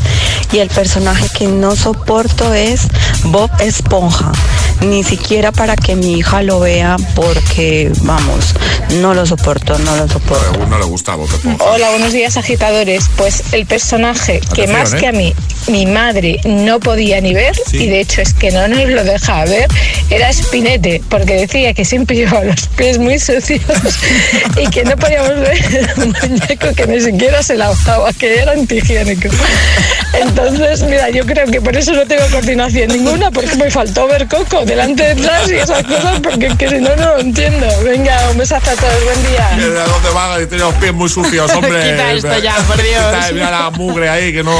y 0.52 0.60
el 0.60 0.70
personaje 0.70 1.28
que 1.38 1.48
no 1.48 1.76
soporto 1.76 2.54
es 2.54 2.82
Bob 3.26 3.50
Esponja. 3.60 4.32
Ni 4.82 5.04
siquiera 5.04 5.52
para 5.52 5.76
que 5.76 5.96
mi 5.98 6.14
hija 6.20 6.42
lo 6.42 6.62
vea 6.62 6.96
porque, 7.14 7.92
vamos, 8.04 8.54
no 9.02 9.14
lo 9.14 9.26
soporto, 9.26 9.78
no 9.80 9.98
lo 9.98 10.08
soporto. 10.08 10.66
No 10.68 10.80
le 10.80 10.86
gusta 10.86 11.16
vos, 11.16 11.30
Hola, 11.60 11.90
buenos 11.90 12.14
días 12.14 12.38
agitadores. 12.38 13.06
Pues 13.18 13.44
el 13.52 13.66
personaje 13.66 14.40
que 14.54 14.62
Atención, 14.64 14.80
más 14.80 14.94
¿eh? 14.94 14.98
que 14.98 15.08
a 15.08 15.12
mí 15.12 15.36
mi 15.68 15.86
madre 15.86 16.40
no 16.46 16.80
podía 16.80 17.20
ni 17.20 17.34
ver, 17.34 17.56
Sí. 17.70 17.78
y 17.84 17.88
de 17.90 18.00
hecho 18.00 18.22
es 18.22 18.34
que 18.34 18.52
no 18.52 18.68
nos 18.70 18.88
lo 18.88 19.04
dejaba 19.04 19.44
ver, 19.44 19.68
era 20.10 20.32
Spinete, 20.32 21.02
porque 21.10 21.34
decía 21.36 21.74
que 21.74 21.84
siempre 21.84 22.16
llevaba 22.16 22.46
los 22.46 22.68
pies 22.70 22.98
muy 23.00 23.20
sucios 23.20 23.62
y 24.58 24.68
que 24.70 24.84
no 24.84 24.96
podíamos 24.98 25.30
ver 25.40 25.90
un 25.98 26.16
muñeco 26.30 26.74
que 26.76 26.88
ni 26.88 27.02
siquiera 27.02 27.42
se 27.44 27.56
lavaba, 27.56 28.12
que 28.14 28.40
era 28.42 28.52
antihigiénico. 28.54 29.30
Entonces, 30.14 30.84
mira, 30.84 31.10
yo 31.10 31.26
creo 31.26 31.46
que 31.48 31.62
por 31.62 31.76
eso 31.76 31.94
no 31.94 32.06
tengo 32.06 32.24
coordinación 32.32 32.88
ninguna, 32.90 33.32
porque 33.32 33.56
me 33.56 33.70
faltó 33.70 34.08
ver 34.08 34.28
Coco 34.28 34.66
delante 34.66 35.04
detrás 35.16 35.50
y 35.50 35.56
esas 35.56 35.84
cosas, 35.84 36.20
porque 36.22 36.48
es 36.48 36.56
que 36.56 36.70
si 36.70 36.76
no, 36.76 36.96
no 36.96 37.16
lo 37.16 37.20
entiendo. 37.20 37.68
Venga, 37.84 38.30
un 38.32 38.38
besazo 38.38 38.72
a 38.72 38.76
todos, 38.76 39.04
buen 39.04 39.22
día. 39.28 39.50
¿De 39.58 39.74
dónde 39.74 40.10
van? 40.14 40.48
Tiene 40.48 40.64
los 40.64 40.74
pies 40.76 40.94
muy 40.94 41.10
sucios, 41.10 41.52
hombre. 41.52 41.82
Quita 41.92 42.12
esto 42.14 42.38
ya, 42.40 42.56
por 42.68 42.82
Dios. 42.82 43.04
Quita, 43.16 43.32
mira 43.34 43.52
la 43.52 43.70
mugre 43.70 44.10
ahí 44.10 44.34
que 44.34 44.44
no, 44.44 44.58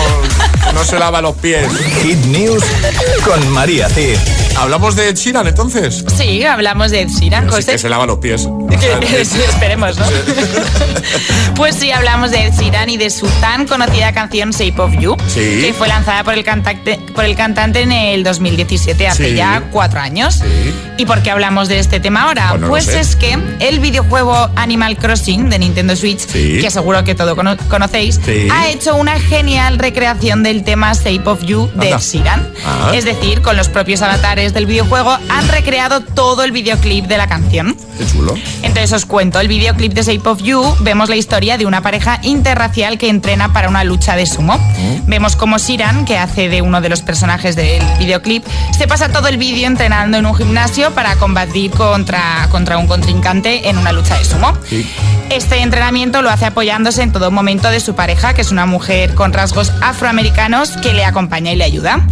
que 0.66 0.74
no 0.74 0.84
se 0.84 1.00
lava 1.00 1.22
los 1.22 1.36
pies. 1.38 1.68
Hit 2.04 2.18
News 2.26 2.64
con 3.26 3.50
María 3.50 3.90
Cid. 3.90 4.18
¿Hablamos 4.58 4.96
de 4.96 5.10
Ed 5.10 5.16
Sheeran 5.16 5.48
entonces? 5.48 6.04
Sí, 6.18 6.44
hablamos 6.44 6.92
de 6.92 7.02
Ed 7.04 7.08
Sheeran, 7.10 7.46
Sí, 7.46 7.56
José. 7.56 7.72
que 7.74 7.78
se 7.78 7.90
lava 7.90 8.06
los 8.06 8.20
pies. 8.20 8.48
Sí, 9.24 9.40
esperemos, 9.50 9.98
¿no? 9.98 10.06
Pues 11.56 11.76
sí, 11.76 11.92
hablamos 11.92 12.32
de 12.32 12.46
Ed 12.46 12.54
Sheeran 12.58 12.90
y 12.90 12.96
de 12.98 13.10
su 13.10 13.28
tan 13.42 13.68
conocida 13.68 14.14
canción 14.14 14.52
Shape 14.52 14.80
of 14.82 14.94
You, 14.98 15.18
Sí. 15.28 15.60
que 15.62 15.74
fue 15.78 15.88
lanzada 15.90 16.24
por 16.24 16.34
el, 16.34 16.44
cantante, 16.46 16.98
por 17.14 17.26
el 17.26 17.36
cantante 17.36 17.82
en 17.82 17.92
el 17.92 18.24
2017, 18.24 19.08
hace 19.08 19.30
Sí. 19.32 19.36
ya 19.36 19.64
cuatro 19.72 20.00
años. 20.00 20.42
¿Y 20.98 21.06
por 21.06 21.22
qué 21.22 21.32
hablamos 21.32 21.68
de 21.68 21.80
este 21.80 22.00
tema 22.00 22.24
ahora? 22.24 22.50
Pues 22.52 22.62
no 22.62 22.68
lo 22.68 22.82
sé. 22.82 23.00
es 23.02 23.16
que 23.18 23.38
el 23.60 23.80
videojuego 23.80 24.50
Animal 24.56 24.98
Crossing 24.98 25.50
de 25.50 25.60
Nintendo 25.60 25.96
Switch, 25.98 26.26
que 26.28 26.70
seguro 26.72 27.04
que 27.04 27.14
todo 27.16 27.36
cono- 27.36 27.58
conocéis, 27.70 28.20
ha 28.52 28.70
hecho 28.70 28.96
una 28.96 29.20
genial 29.20 29.80
recreación 29.80 30.44
del 30.44 30.64
tema 30.64 30.94
Shape 30.94 31.24
of 31.30 31.44
You 31.44 31.70
de 31.76 31.94
Sheeran. 32.00 32.48
Ah. 32.66 32.92
Es 32.96 33.04
decir, 33.06 33.42
con 33.42 33.58
los 33.58 33.68
propios 33.68 34.02
avatares 34.02 34.54
del 34.54 34.66
videojuego 34.66 35.18
han 35.30 35.48
recreado 35.50 36.02
todo 36.02 36.44
el 36.44 36.52
videoclip 36.52 37.06
de 37.06 37.18
la 37.18 37.28
canción. 37.28 37.76
Qué 37.98 38.06
chulo. 38.06 38.36
Entonces 38.62 38.92
os 39.00 39.06
cuento, 39.06 39.40
el 39.40 39.48
videoclip 39.48 39.94
de 39.94 40.02
Shape 40.02 40.28
of 40.28 40.42
You 40.44 40.62
vemos 40.82 41.08
la 41.08 41.16
historia 41.16 41.58
de 41.58 41.66
una 41.66 41.82
pareja 41.82 42.20
interracial 42.22 42.98
que 42.98 43.08
entrena 43.08 43.54
para 43.54 43.70
una 43.70 43.86
lucha 43.86 44.18
de 44.18 44.26
sumo. 44.26 44.60
Vemos 45.08 45.38
como 45.38 45.58
Shiran, 45.58 46.04
que 46.04 46.18
hace 46.18 46.50
de 46.50 46.62
uno 46.62 46.82
de 46.82 46.90
los 46.90 47.02
personajes 47.02 47.56
del 47.56 47.82
videoclip, 47.98 48.44
se 48.78 48.90
pasa 48.90 49.08
todo 49.08 49.30
el 49.30 49.38
vídeo 49.38 49.68
entrenando 49.68 50.18
en 50.18 50.26
un 50.26 50.36
gimnasio 50.36 50.92
para 50.92 51.16
combatir 51.16 51.72
contra, 51.72 52.50
contra 52.52 52.78
un 52.78 52.88
contrincante 52.88 53.70
en 53.70 53.78
una 53.78 53.94
lucha 53.94 54.18
de 54.18 54.26
sumo. 54.26 54.52
Este 55.30 55.62
entrenamiento 55.62 56.22
lo 56.22 56.30
hace 56.30 56.48
apoyándose 56.48 57.02
en 57.02 57.14
todo 57.14 57.32
momento 57.32 57.72
de 57.72 57.80
su 57.80 57.96
pareja, 57.96 58.34
que 58.34 58.42
es 58.42 58.52
una 58.52 58.66
mujer 58.66 59.16
con 59.16 59.32
rasgos 59.32 59.72
afroamericanos 59.82 60.72
que 60.72 60.94
le 60.94 61.06
acompaña 61.06 61.54
y 61.54 61.56
le 61.56 61.64
ayuda. 61.64 62.06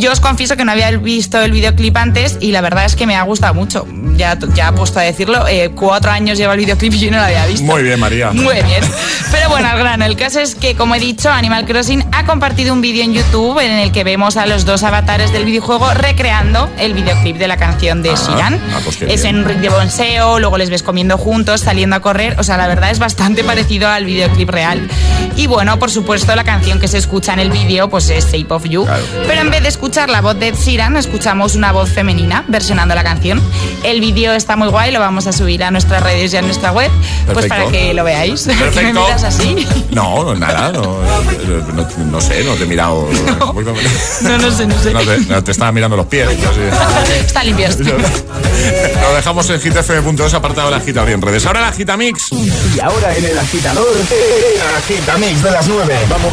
Yo 0.00 0.10
os 0.10 0.18
confieso 0.18 0.56
que 0.56 0.64
no 0.64 0.72
había 0.72 0.90
visto 0.92 1.38
el 1.42 1.52
videoclip 1.52 1.94
antes 1.94 2.38
y 2.40 2.52
la 2.52 2.62
verdad 2.62 2.86
es 2.86 2.96
que 2.96 3.06
me 3.06 3.16
ha 3.16 3.22
gustado 3.22 3.52
mucho. 3.52 3.86
Ya, 4.16 4.38
ya 4.54 4.72
puesto 4.72 4.98
a 4.98 5.02
decirlo, 5.02 5.46
eh, 5.46 5.72
cuatro 5.74 6.10
años 6.10 6.38
lleva 6.38 6.54
el 6.54 6.60
videoclip 6.60 6.94
y 6.94 6.98
yo 7.00 7.10
no 7.10 7.18
lo 7.18 7.24
había 7.24 7.44
visto. 7.44 7.66
Muy 7.66 7.82
bien, 7.82 8.00
María. 8.00 8.30
Muy 8.32 8.54
bien. 8.54 8.82
Pero 9.30 9.50
bueno, 9.50 9.68
al 9.68 9.78
grano. 9.78 10.06
El 10.06 10.16
caso 10.16 10.40
es 10.40 10.54
que, 10.54 10.74
como 10.74 10.94
he 10.94 11.00
dicho, 11.00 11.28
Animal 11.28 11.66
Crossing 11.66 12.02
ha 12.12 12.24
compartido 12.24 12.72
un 12.72 12.80
vídeo 12.80 13.04
en 13.04 13.12
YouTube 13.12 13.58
en 13.58 13.72
el 13.72 13.92
que 13.92 14.02
vemos 14.02 14.38
a 14.38 14.46
los 14.46 14.64
dos 14.64 14.82
avatares 14.84 15.32
del 15.32 15.44
videojuego 15.44 15.92
recreando 15.92 16.70
el 16.78 16.94
videoclip 16.94 17.36
de 17.36 17.48
la 17.48 17.58
canción 17.58 18.02
de 18.02 18.14
Shiran. 18.16 18.58
ah, 18.72 18.80
pues 18.82 18.96
qué 18.96 19.12
es 19.12 19.22
bien. 19.22 19.36
en 19.36 19.42
un 19.42 19.48
ring 19.50 19.60
de 19.60 19.68
boxeo, 19.68 20.38
luego 20.38 20.56
les 20.56 20.70
ves 20.70 20.82
comiendo 20.82 21.18
juntos, 21.18 21.60
saliendo 21.60 21.96
a 21.96 22.00
correr. 22.00 22.40
O 22.40 22.42
sea, 22.42 22.56
la 22.56 22.68
verdad 22.68 22.90
es 22.90 22.98
bastante 22.98 23.44
parecido 23.44 23.90
al 23.90 24.06
videoclip 24.06 24.48
real. 24.48 24.88
Y 25.36 25.46
bueno, 25.46 25.78
por 25.78 25.90
supuesto, 25.90 26.34
la 26.34 26.44
canción 26.44 26.80
que 26.80 26.88
se 26.88 26.96
escucha 26.96 27.34
en 27.34 27.40
el 27.40 27.50
vídeo 27.50 27.90
pues 27.90 28.08
es 28.08 28.32
Shape 28.32 28.52
of 28.52 28.64
You. 28.64 28.86
Pero 29.26 29.42
en 29.42 29.50
vez 29.50 29.62
de 29.62 29.68
escuchar 29.68 29.89
la 29.90 30.20
voz 30.20 30.38
de 30.38 30.48
Ed 30.48 30.54
Sheeran, 30.54 30.96
escuchamos 30.96 31.56
una 31.56 31.72
voz 31.72 31.90
femenina 31.90 32.44
versionando 32.46 32.94
la 32.94 33.02
canción. 33.02 33.42
El 33.82 34.00
vídeo 34.00 34.32
está 34.32 34.54
muy 34.54 34.68
guay, 34.68 34.92
lo 34.92 35.00
vamos 35.00 35.26
a 35.26 35.32
subir 35.32 35.64
a 35.64 35.70
nuestras 35.72 36.00
redes 36.02 36.32
y 36.32 36.36
a 36.36 36.42
nuestra 36.42 36.70
web, 36.70 36.90
pues 37.26 37.34
Perfecto. 37.46 37.48
para 37.56 37.70
que 37.70 37.92
lo 37.92 38.04
veáis. 38.04 38.42
¿Por 38.46 38.54
qué 38.54 38.60
me 38.60 38.70
Perfecto. 38.70 39.00
miras 39.04 39.24
así? 39.24 39.66
No, 39.90 40.22
no, 40.24 40.34
nada, 40.36 40.70
no, 40.72 40.82
no, 41.74 41.88
no 42.06 42.20
sé, 42.20 42.44
no 42.44 42.54
te 42.54 42.62
he 42.62 42.66
mirado. 42.66 43.02
muy- 43.52 43.64
No, 43.64 44.38
no 44.38 44.50
sé, 44.52 44.66
no 44.66 44.78
sé. 44.80 44.92
No 44.92 45.00
te, 45.00 45.18
no, 45.26 45.42
te 45.44 45.50
estaba 45.50 45.72
mirando 45.72 45.96
los 45.96 46.06
pies. 46.06 46.28
así. 46.28 46.38
Está 47.26 47.42
limpio. 47.42 47.66
Lo 47.68 49.14
dejamos 49.16 49.50
en 49.50 49.60
hitfm.es 49.60 50.34
apartado 50.34 50.70
de 50.70 50.76
la 50.78 50.82
gita 50.82 51.10
en 51.10 51.20
redes. 51.20 51.44
Ahora 51.46 51.62
la 51.62 51.72
gita 51.72 51.96
mix. 51.96 52.30
Y 52.32 52.80
ahora 52.80 53.14
en 53.16 53.24
el 53.24 53.38
agitador, 53.38 53.88
el 53.96 54.76
agitamix 54.78 55.42
de 55.42 55.50
las 55.50 55.66
9. 55.66 55.98
Vamos. 56.08 56.32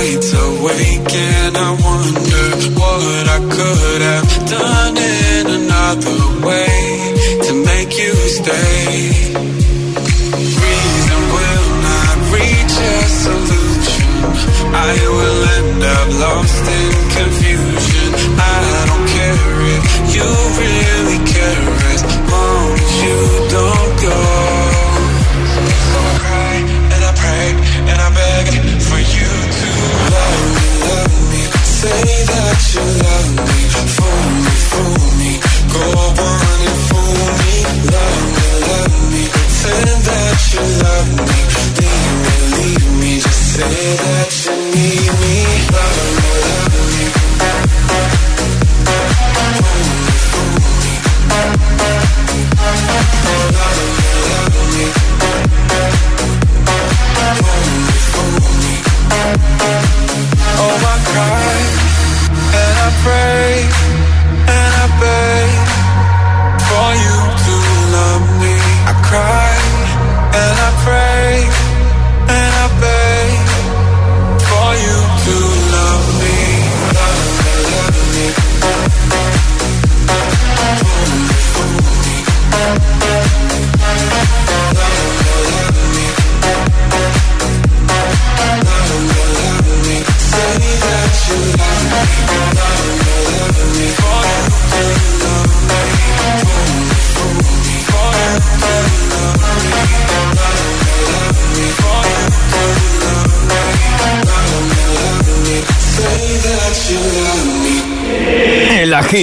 nights 0.00 0.32
awake 0.32 1.14
and 1.14 1.56
I 1.56 1.70
wonder 1.86 2.44
What 2.80 3.28
I 3.28 3.38
could 3.54 4.02
have 4.02 4.48
done 4.48 4.96
in 4.96 5.29
another 5.92 6.46
way 6.46 7.14
To 7.46 7.52
make 7.64 7.92
you 7.98 8.14
stay. 8.38 9.10
Reason 10.64 11.20
will 11.34 11.68
not 11.88 12.16
reach 12.36 12.74
a 12.78 13.00
solution. 13.24 14.10
I 14.72 14.94
will 15.16 15.40
end 15.56 15.82
up 15.82 16.08
lost 16.24 16.64
in 16.78 16.92
confusion 17.16 17.39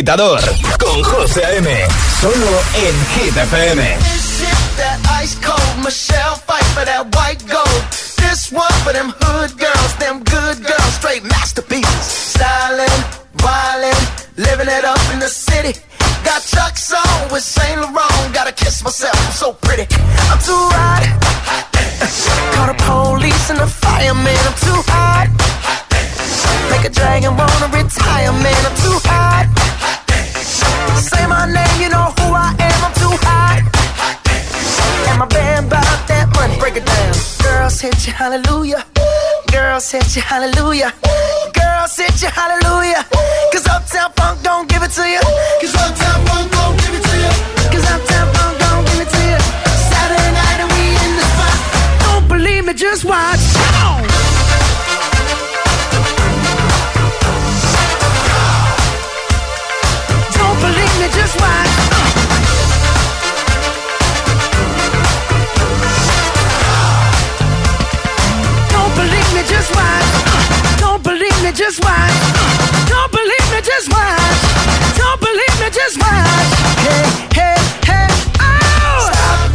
agitador 0.08 0.39
con 0.80 1.03
José 1.03 1.43
A.M. 1.45 1.68
Solo 2.22 2.62
en 2.76 2.95
Hit 3.14 3.36
FM. 3.36 3.97
This 3.97 4.41
is 4.41 4.78
that 4.78 4.99
ice 5.22 5.36
cold 5.43 5.84
Michelle 5.84 6.36
fight 6.47 6.64
for 6.72 6.86
that 6.86 7.03
white 7.14 7.43
gold. 7.45 7.84
This 8.16 8.49
one 8.49 8.72
for 8.86 8.93
them 8.93 9.12
hood 9.20 9.51
girls, 9.60 9.91
them 9.99 10.24
good 10.24 10.64
girls, 10.64 10.93
straight 10.95 11.24
masterpieces. 11.24 12.36
Stylin', 12.39 13.03
wildin', 13.43 13.99
living 14.38 14.70
it 14.70 14.86
up 14.86 15.01
in 15.12 15.20
the 15.20 15.28
city. 15.28 15.76
Got 16.24 16.41
Chuck's 16.41 16.93
on 16.93 17.32
with 17.32 17.43
Saint 17.43 17.82
Laurent. 17.82 18.34
Gotta 18.34 18.53
kiss 18.53 18.84
myself, 18.84 19.18
I'm 19.28 19.34
so 19.34 19.53
pretty. 19.60 19.91
I'm 20.32 20.39
too 20.39 20.64
hot. 20.72 21.03
Call 22.55 22.68
the 22.68 22.78
police 22.88 23.49
and 23.49 23.60
the 23.60 23.68
fireman. 23.68 24.39
I'm 24.47 24.55
hallelujah. 38.28 38.84
Girls 39.52 39.90
hit 39.90 40.16
you, 40.16 40.22
hallelujah. 40.22 40.92
Girls 41.54 41.96
hit 41.96 42.22
you, 42.22 42.28
hallelujah. 42.28 43.06
Cause 43.54 43.66
Uptown 43.68 44.12
Funk 44.18 44.44
don't 44.44 44.68
give 44.68 44.84
it 44.84 44.92
to 45.00 45.04
you. 45.08 45.22
Cause 45.62 45.76
Uptown 45.84 46.20
Funk 46.28 46.52
don't 46.52 46.76
give 46.82 46.94
it 46.98 47.04
to 47.10 47.16
you. 47.24 47.34
Cause 47.72 47.86
Uptown 47.94 48.28
Funk 48.36 48.54
don't 48.60 48.84
give 48.90 49.00
it 49.06 49.10
to 49.16 49.22
you. 49.32 49.40
Saturday 49.92 50.32
night 50.40 50.60
and 50.64 50.70
we 50.76 50.84
in 51.06 51.12
the 51.20 51.26
spot. 51.34 51.58
Don't 52.04 52.28
believe 52.28 52.66
me, 52.66 52.74
just 52.74 53.06
watch. 53.06 53.27
Just 71.78 71.84
watch. 71.84 72.90
Don't 72.90 73.12
believe 73.12 73.48
me, 73.54 73.62
just 73.62 73.92
watch. 73.92 74.98
Don't 74.98 75.20
believe 75.20 75.56
me, 75.62 75.70
just 75.70 75.98
watch. 76.00 76.50
Hey, 76.86 77.06
hey, 77.34 77.58
hey, 77.86 78.08
oh! 78.40 79.10
Stop. 79.12 79.52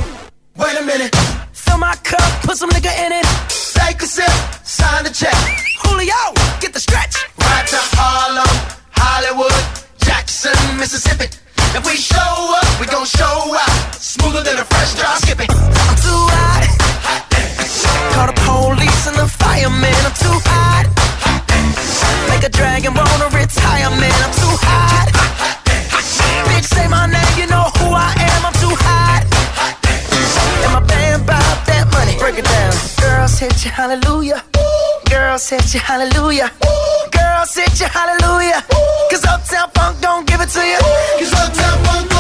Wait 0.57 0.79
a 0.79 0.85
minute. 0.85 1.15
Fill 1.53 1.79
my 1.79 1.95
cup, 1.97 2.43
put 2.43 2.57
some 2.57 2.71
nigga 2.71 2.93
in 3.07 3.13
it. 3.13 3.27
Take 3.75 4.03
a 4.03 4.07
sip, 4.07 4.31
Girls 35.33 35.49
hit 35.49 35.73
you, 35.73 35.81
hallelujah. 35.81 36.53
Girls 37.11 37.55
hit 37.55 37.81
you, 37.81 37.87
hallelujah. 37.87 38.63
Cause 39.11 39.25
Uptown 39.25 39.71
Funk 39.71 39.99
don't 40.03 40.27
give 40.27 40.43
it 40.43 40.51
to 40.51 40.61
you. 40.61 40.77
Cause 40.77 41.33
Uptown 41.33 41.85
Funk 41.87 42.12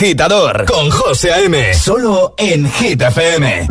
Agitador 0.00 0.64
con 0.66 0.88
José 0.92 1.32
A.M. 1.32 1.74
Solo 1.74 2.32
en 2.36 2.70
Hit 2.70 3.02
FM. 3.02 3.66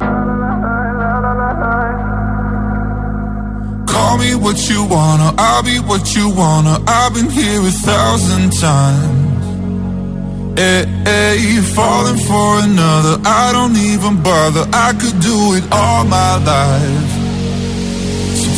Call 3.87 4.17
me 4.17 4.35
what 4.35 4.57
you 4.67 4.83
wanna, 4.89 5.33
I'll 5.37 5.63
be 5.63 5.79
what 5.79 6.13
you 6.17 6.27
wanna. 6.27 6.83
I've 6.85 7.13
been 7.13 7.29
here 7.29 7.61
a 7.61 7.71
thousand 7.71 8.51
times. 8.59 9.45
Hey, 10.59 10.85
hey, 11.05 11.61
falling 11.73 12.17
for 12.17 12.59
another, 12.59 13.21
I 13.23 13.53
don't 13.53 13.77
even 13.77 14.21
bother. 14.21 14.67
I 14.73 14.91
could 14.99 15.17
do 15.21 15.53
it 15.55 15.63
all 15.71 16.03
my 16.03 16.43
life. 16.43 17.16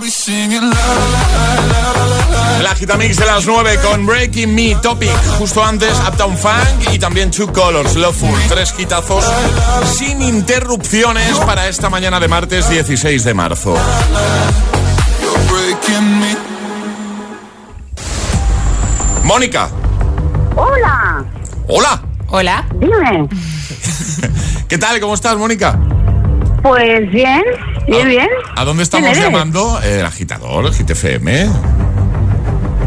La. 0.00 0.72
El 2.58 2.66
agitamix 2.66 3.16
de 3.16 3.26
las 3.26 3.46
9 3.46 3.78
con 3.80 4.04
Breaking 4.06 4.52
Me 4.52 4.74
Topic. 4.76 5.14
Justo 5.38 5.64
antes, 5.64 5.92
Uptown 6.08 6.36
Funk 6.36 6.92
y 6.92 6.98
también 6.98 7.30
Two 7.30 7.52
Colors, 7.52 7.94
Loveful. 7.94 8.36
Tres 8.48 8.72
quitazos 8.72 9.24
sin 9.86 10.20
interrupciones 10.20 11.38
para 11.40 11.68
esta 11.68 11.90
mañana 11.90 12.18
de 12.18 12.26
martes 12.26 12.68
16 12.68 13.22
de 13.22 13.34
marzo. 13.34 13.76
You're 15.22 15.38
breaking 15.48 16.20
me. 16.20 16.36
Mónica. 19.22 19.68
Hola. 20.56 21.24
Hola. 21.68 22.02
Hola. 22.30 22.66
Dime. 22.80 23.28
¿Qué 24.68 24.76
tal? 24.76 24.98
¿Cómo 24.98 25.14
estás, 25.14 25.36
Mónica? 25.36 25.78
Pues 26.62 27.10
bien, 27.12 27.42
bien, 27.86 28.08
bien. 28.08 28.28
¿A 28.56 28.64
dónde 28.64 28.82
estamos 28.82 29.16
llamando? 29.16 29.80
Eh, 29.82 30.00
El 30.00 30.06
agitador, 30.06 30.66
el 30.66 30.72
GTFM. 30.72 31.48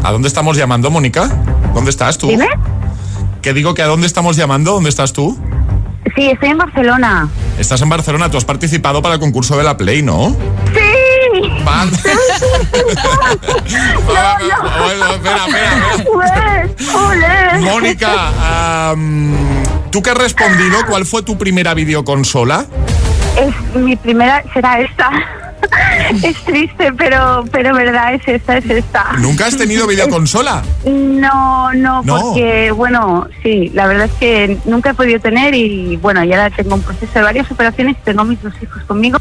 ¿A 0.02 0.12
dónde 0.12 0.28
estamos 0.28 0.56
llamando, 0.56 0.90
Mónica? 0.90 1.28
¿Dónde 1.74 1.90
estás 1.90 2.18
tú? 2.18 2.28
Dime. 2.28 2.48
Que 3.42 3.52
digo 3.52 3.74
que 3.74 3.82
a 3.82 3.86
dónde 3.86 4.06
estamos 4.06 4.36
llamando, 4.36 4.72
¿dónde 4.72 4.90
estás 4.90 5.12
tú? 5.12 5.38
Sí, 6.16 6.30
estoy 6.30 6.50
en 6.50 6.58
Barcelona. 6.58 7.28
Estás 7.58 7.82
en 7.82 7.88
Barcelona, 7.88 8.30
tú 8.30 8.36
has 8.38 8.44
participado 8.44 9.02
para 9.02 9.14
el 9.14 9.20
concurso 9.20 9.56
de 9.56 9.64
la 9.64 9.76
Play, 9.76 10.02
¿no? 10.02 10.34
¡Sí! 10.74 11.40
Vale. 11.64 11.90
no, 14.06 14.38
no. 14.48 14.84
Bueno, 14.84 15.06
espera, 15.14 15.46
espera. 15.96 17.60
Mónica, 17.60 18.90
am, 18.90 19.34
¿tú 19.90 20.02
qué 20.02 20.10
has 20.10 20.16
respondido? 20.18 20.78
¿Cuál 20.88 21.04
fue 21.06 21.22
tu 21.22 21.36
primera 21.36 21.74
videoconsola? 21.74 22.66
Es 23.40 23.74
mi 23.76 23.96
primera, 23.96 24.42
será 24.52 24.80
esta. 24.80 25.10
es 26.22 26.36
triste, 26.44 26.92
pero, 26.96 27.44
pero 27.50 27.74
verdad, 27.74 28.14
es 28.14 28.26
esta, 28.26 28.58
es 28.58 28.68
esta. 28.68 29.12
¿Nunca 29.18 29.46
has 29.46 29.56
tenido 29.56 29.86
videoconsola? 29.86 30.62
No, 30.84 31.72
no, 31.74 32.02
No. 32.02 32.18
porque, 32.20 32.70
bueno, 32.72 33.28
sí, 33.42 33.70
la 33.74 33.86
verdad 33.86 34.06
es 34.06 34.12
que 34.12 34.58
nunca 34.64 34.90
he 34.90 34.94
podido 34.94 35.20
tener 35.20 35.54
y, 35.54 35.96
bueno, 35.96 36.24
y 36.24 36.32
ahora 36.32 36.50
tengo 36.50 36.74
un 36.74 36.82
proceso 36.82 37.12
de 37.14 37.22
varias 37.22 37.50
operaciones 37.50 37.96
y 38.00 38.04
tengo 38.04 38.24
mis 38.24 38.42
dos 38.42 38.54
hijos 38.62 38.82
conmigo 38.84 39.18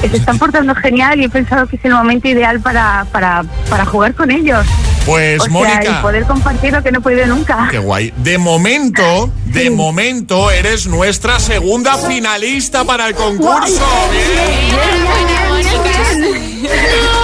que 0.00 0.08
se 0.08 0.16
están 0.16 0.38
portando 0.40 0.74
genial 0.74 1.20
y 1.20 1.24
he 1.24 1.28
pensado 1.28 1.66
que 1.66 1.76
es 1.76 1.84
el 1.84 1.92
momento 1.92 2.28
ideal 2.28 2.60
para, 2.60 3.06
para, 3.12 3.42
para 3.68 3.84
jugar 3.84 4.14
con 4.14 4.30
ellos. 4.30 4.66
Pues 5.06 5.40
o 5.40 5.44
sea, 5.44 5.52
Mónica. 5.52 5.98
y 5.98 6.02
poder 6.02 6.24
compartir 6.24 6.72
lo 6.72 6.82
que 6.82 6.92
no 6.92 6.98
he 6.98 7.02
podido 7.02 7.26
nunca. 7.26 7.68
Qué 7.70 7.78
guay. 7.78 8.12
De 8.18 8.38
momento, 8.38 9.30
de 9.46 9.70
momento, 9.70 10.50
eres 10.50 10.86
nuestra 10.86 11.40
segunda 11.40 11.96
finalista 11.96 12.84
para 12.84 13.08
el 13.08 13.14
concurso. 13.14 13.84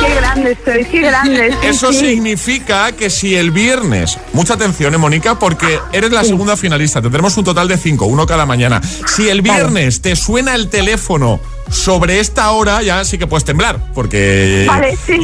Qué 0.00 0.14
grande 0.14 0.52
estoy, 0.52 0.84
qué 0.84 1.00
grande. 1.00 1.54
Eso 1.62 1.92
sí. 1.92 2.00
significa 2.00 2.92
que 2.92 3.10
si 3.10 3.34
el 3.34 3.50
viernes, 3.50 4.18
mucha 4.32 4.54
atención, 4.54 4.94
¿eh, 4.94 4.98
Mónica, 4.98 5.38
porque 5.38 5.78
eres 5.92 6.12
la 6.12 6.24
segunda 6.24 6.56
finalista, 6.56 7.02
tendremos 7.02 7.36
un 7.36 7.44
total 7.44 7.68
de 7.68 7.76
cinco, 7.76 8.06
uno 8.06 8.26
cada 8.26 8.46
mañana. 8.46 8.80
Si 9.06 9.28
el 9.28 9.42
viernes 9.42 10.00
te 10.02 10.16
suena 10.16 10.54
el 10.54 10.68
teléfono 10.68 11.40
sobre 11.70 12.20
esta 12.20 12.50
hora, 12.50 12.82
ya 12.82 13.04
sí 13.04 13.18
que 13.18 13.26
puedes 13.26 13.44
temblar, 13.44 13.78
porque... 13.94 14.66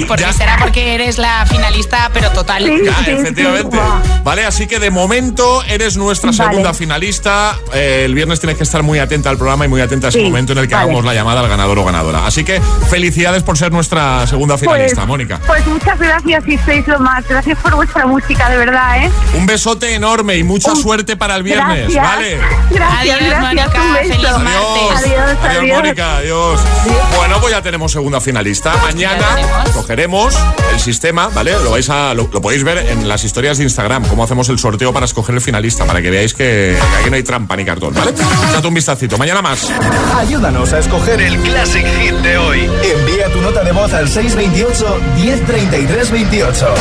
Porque 0.09 0.23
ya- 0.23 0.33
será 0.33 0.57
porque 0.59 0.95
eres 0.95 1.19
la 1.19 1.47
finalista, 1.47 2.11
pero 2.13 2.31
total. 2.31 2.65
Ya, 2.85 3.01
efectivamente. 3.13 3.79
Vale, 4.25 4.45
así 4.45 4.67
que 4.67 4.79
de 4.79 4.91
momento 4.91 5.63
eres 5.65 5.97
nuestra 5.97 6.31
Vale. 6.31 6.51
segunda 6.51 6.75
finalista. 6.75 7.57
Eh, 7.75 8.03
el 8.05 8.15
viernes 8.15 8.41
tienes 8.41 8.57
que 8.57 8.65
estar 8.65 8.83
muy 8.83 8.99
atenta 8.99 9.31
al 9.31 9.37
programa 9.37 9.65
y 9.65 9.69
muy 9.69 9.81
atenta 9.81 10.09
a 10.09 10.11
ese 10.11 10.19
Sí, 10.19 10.25
momento 10.25 10.53
en 10.53 10.59
el 10.59 10.69
que 10.69 10.75
vale. 10.75 10.85
hagamos 10.87 11.05
la 11.05 11.15
llamada 11.15 11.41
al 11.41 11.49
ganador 11.49 11.79
o 11.79 11.85
ganadora. 11.85 12.27
Así 12.27 12.45
que 12.45 12.61
felicidades 12.91 13.43
por 13.43 13.57
ser 13.59 13.73
nuestra 13.73 14.27
segunda 14.27 14.59
finalista, 14.59 14.97
Pues- 15.03 15.09
Mónica. 15.09 15.41
Pues 15.47 15.67
muchas 15.67 15.99
gracias 15.99 16.45
y 16.49 16.59
sois 16.59 16.87
lo 16.89 16.99
más. 17.01 17.27
Gracias 17.29 17.59
por 17.59 17.75
vuestra 17.75 18.07
música, 18.07 18.49
de 18.51 18.57
verdad, 18.57 19.05
¿eh? 19.05 19.11
Un 19.37 19.47
besote 19.47 19.95
enorme 19.95 20.37
y 20.37 20.45
mucha 20.45 20.75
suerte 20.75 21.17
para 21.17 21.37
el 21.37 21.43
viernes, 21.43 21.93
Gracias. 21.93 22.05
¿vale? 22.05 22.39
Gracias, 22.71 23.01
Adiós, 23.01 23.17
gracias. 23.21 23.41
Mónica, 23.41 23.71
feliz 24.01 24.23
martes. 24.23 24.43
Adiós, 24.43 24.93
Adiós, 24.97 25.39
adiós. 25.59 25.77
Mónica, 25.77 26.17
adiós. 26.19 26.32
Bueno, 26.33 27.41
pues 27.41 27.53
ya 27.53 27.61
tenemos 27.63 27.93
segunda 27.93 28.21
finalista. 28.21 28.75
Mañana 28.83 29.37
cogeremos 29.75 30.35
el 30.73 30.81
sistema, 30.81 31.29
¿vale? 31.29 31.53
Lo 31.63 31.73
vais 31.73 31.91
a, 31.91 32.15
lo, 32.15 32.29
lo 32.33 32.41
podéis 32.41 32.65
ver 32.65 32.79
en 32.79 33.07
las 33.07 33.25
historias 33.25 33.59
de 33.59 33.65
Instagram, 33.65 34.07
cómo 34.07 34.25
hacemos 34.25 34.49
el 34.49 34.59
sorteo 34.59 34.95
para 34.95 35.05
escoger 35.05 35.35
el 35.35 35.41
finalista, 35.43 35.85
para 35.85 36.01
que 36.01 36.11
veáis 36.11 36.33
que, 36.33 36.79
aquí 37.01 37.11
no 37.11 37.17
hay 37.17 37.23
trampa 37.23 37.55
ni 37.55 37.67
cartón, 37.67 37.93
¿vale? 37.93 38.13
Date 38.53 38.67
un 38.67 38.75
vistacito. 38.75 39.19
Mañana 39.19 39.43
más. 39.43 39.71
Ayúdanos 40.17 40.73
a 40.73 40.79
escoger 40.79 41.21
el 41.21 41.39
Classic 41.41 41.87
Hit 42.01 42.15
de 42.15 42.39
hoy. 42.39 42.71
Envía 42.83 43.31
tu 43.31 43.41
nota 43.43 43.63
de 43.63 43.73
voz 43.73 43.93
al 43.93 44.09
628 44.09 45.01
1033 45.17 46.11
28. 46.11 46.75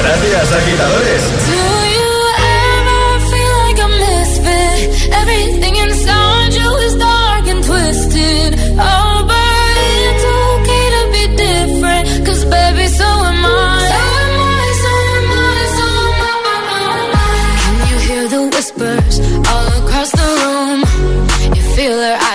Gracias, 0.00 0.52
agitadores. 0.52 1.65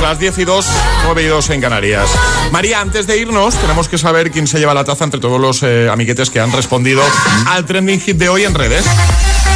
Las 0.00 0.18
10 0.18 0.38
y 0.38 0.44
2, 0.44 0.66
9 1.04 1.22
y 1.22 1.26
2 1.26 1.50
en 1.50 1.60
Canarias. 1.60 2.08
María, 2.52 2.80
antes 2.80 3.06
de 3.06 3.18
irnos, 3.18 3.54
tenemos 3.56 3.88
que 3.88 3.98
saber 3.98 4.30
quién 4.30 4.46
se 4.46 4.58
lleva 4.58 4.74
la 4.74 4.84
taza 4.84 5.04
entre 5.04 5.20
todos 5.20 5.40
los 5.40 5.62
eh, 5.62 5.88
amiguetes 5.90 6.30
que 6.30 6.38
han 6.38 6.52
respondido 6.52 7.02
al 7.46 7.64
trending 7.64 8.00
hit 8.00 8.16
de 8.16 8.28
hoy 8.28 8.44
en 8.44 8.54
redes. 8.54 8.84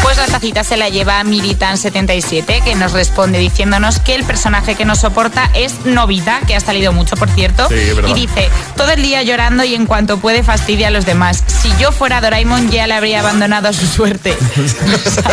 Pues 0.03 0.17
la 0.17 0.27
tacita 0.27 0.65
se 0.65 0.77
la 0.77 0.89
lleva 0.89 1.23
Miritan77, 1.25 2.65
que 2.65 2.75
nos 2.75 2.93
responde 2.93 3.39
diciéndonos 3.39 4.01
que 4.01 4.15
el 4.15 4.25
personaje 4.25 4.75
que 4.75 4.85
nos 4.85 4.99
soporta 5.01 5.51
es 5.55 5.85
Novita, 5.85 6.41
que 6.47 6.57
ha 6.57 6.61
salido 6.61 6.93
mucho, 6.93 7.17
por 7.17 7.29
cierto. 7.31 7.69
Sí, 7.69 7.75
y 8.09 8.15
dice, 8.15 8.49
todo 8.77 8.91
el 8.91 9.03
día 9.03 9.23
llorando 9.23 9.63
y 9.63 9.75
en 9.75 9.87
cuanto 9.87 10.19
puede 10.19 10.43
fastidia 10.43 10.89
a 10.89 10.91
los 10.91 11.05
demás. 11.07 11.45
Si 11.47 11.71
yo 11.79 11.93
fuera 11.93 12.21
Doraemon 12.21 12.71
ya 12.71 12.87
le 12.87 12.95
habría 12.95 13.21
abandonado 13.21 13.69
a 13.69 13.73
su 13.73 13.87
suerte. 13.87 14.37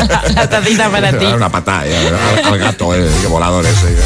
la, 0.10 0.22
la 0.36 0.50
tacita 0.50 0.90
para 0.90 1.18
ti. 1.18 1.26
Una 1.26 1.50
patada 1.50 1.88
eh, 1.88 2.12
al, 2.44 2.54
al 2.54 2.60
gato, 2.60 2.94
eh, 2.94 3.10
voladores. 3.30 3.74
eh. 3.84 3.98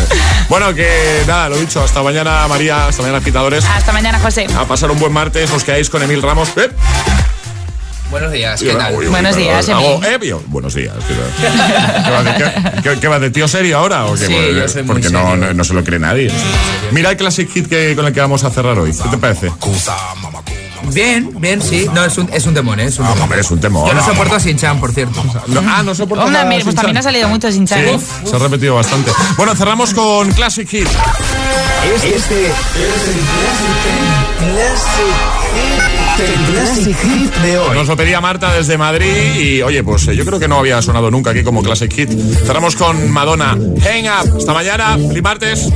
Bueno, 0.48 0.74
que 0.74 1.24
nada, 1.28 1.50
lo 1.50 1.58
dicho, 1.58 1.84
hasta 1.84 2.02
mañana 2.04 2.48
María, 2.48 2.88
hasta 2.88 3.02
mañana 3.02 3.18
agitadores. 3.20 3.66
Hasta 3.66 3.92
mañana, 3.92 4.20
José. 4.20 4.48
A 4.58 4.66
pasar 4.66 4.92
un 4.92 5.00
buen 5.00 5.12
martes, 5.12 5.52
os 5.52 5.64
quedáis 5.64 5.90
con 5.90 6.02
Emil 6.04 6.22
Ramos. 6.22 6.50
Buenos 8.12 8.32
días, 8.34 8.62
¿qué 8.62 8.74
tal? 8.74 8.94
uy, 8.94 9.06
uy, 9.06 9.08
Buenos 9.12 9.36
días, 9.38 9.68
Emil. 9.70 10.36
buenos 10.48 10.76
días. 10.76 10.94
¿Qué 11.08 12.12
va, 12.12 12.24
de, 12.24 12.34
qué- 12.36 12.82
qué- 12.84 13.00
qué 13.00 13.08
va 13.08 13.20
de 13.20 13.30
tío 13.32 13.48
serio 13.48 13.78
ahora? 13.78 14.06
¿o 14.06 14.14
qué? 14.16 14.28
Sí, 14.28 14.34
Porque- 14.34 14.56
yo 14.56 14.68
soy 14.68 14.84
muy 14.84 14.88
Porque 14.96 15.10
no, 15.10 15.20
serio. 15.22 15.38
no, 15.38 15.54
no 15.54 15.64
se 15.64 15.74
lo 15.74 15.84
cree 15.84 15.98
nadie. 16.00 16.30
Mira 16.92 17.12
el 17.12 17.18
classic 17.18 17.50
hit 17.52 17.68
que, 17.70 17.96
con 17.96 18.06
el 18.06 18.12
que 18.14 18.20
vamos 18.20 18.44
a 18.44 18.50
cerrar 18.50 18.78
hoy. 18.78 18.92
¿Qué 18.92 19.08
te 19.10 19.18
parece? 19.18 19.50
Bien, 20.94 21.30
bien, 21.40 21.62
sí. 21.62 21.88
No, 21.94 22.04
es 22.04 22.18
un, 22.18 22.28
es 22.34 22.46
un 22.48 22.54
temón, 22.54 22.80
¿eh? 22.82 22.86
Es 22.86 23.00
un 23.00 23.06
temón. 23.06 23.22
Hombre, 23.22 23.40
es 23.40 23.50
un 23.52 23.62
temor. 23.62 23.88
Yo 23.88 23.94
no 23.94 24.04
soporto 24.06 24.36
a 24.36 24.40
Shin-Chan, 24.40 24.80
por 24.82 24.92
cierto. 24.92 25.24
No, 25.48 25.62
ah, 25.66 25.82
no 25.84 25.96
soporto 25.96 26.26
Hombre, 26.26 26.40
nada 26.40 26.50
mira, 26.50 26.64
pues 26.66 26.76
también 26.76 26.98
ha 26.98 27.02
salido 27.04 27.30
mucho 27.30 27.50
sin 27.52 27.66
Sí, 27.68 27.76
chan. 27.76 28.00
se 28.26 28.36
ha 28.36 28.40
repetido 28.40 28.76
bastante. 28.76 29.12
Bueno, 29.38 29.56
cerramos 29.56 29.94
con 29.94 30.30
Classic 30.34 30.68
Hit. 30.68 30.88
Este, 31.96 32.16
este 32.16 32.46
es 32.48 32.52
el 33.08 33.22
Classic 34.54 35.16
Hit 35.54 36.01
de 36.18 37.58
hoy. 37.58 37.76
Nos 37.76 37.88
lo 37.88 37.96
pedía 37.96 38.22
Marta 38.22 38.54
desde 38.54 38.78
Madrid 38.78 39.36
y, 39.40 39.62
oye, 39.62 39.84
pues 39.84 40.08
eh, 40.08 40.16
yo 40.16 40.26
creo 40.26 40.40
que 40.40 40.48
no 40.48 40.60
había 40.60 40.82
sonado 40.82 41.10
nunca 41.10 41.32
aquí 41.32 41.44
como 41.44 41.62
Classic 41.64 41.92
Hit. 41.92 42.10
Cerramos 42.46 42.76
con 42.76 43.12
Madonna. 43.12 43.58
Hang 43.84 44.06
up. 44.08 44.38
Hasta 44.38 44.54
mañana, 44.54 44.98
feliz 44.98 45.24
martes. 45.24 45.70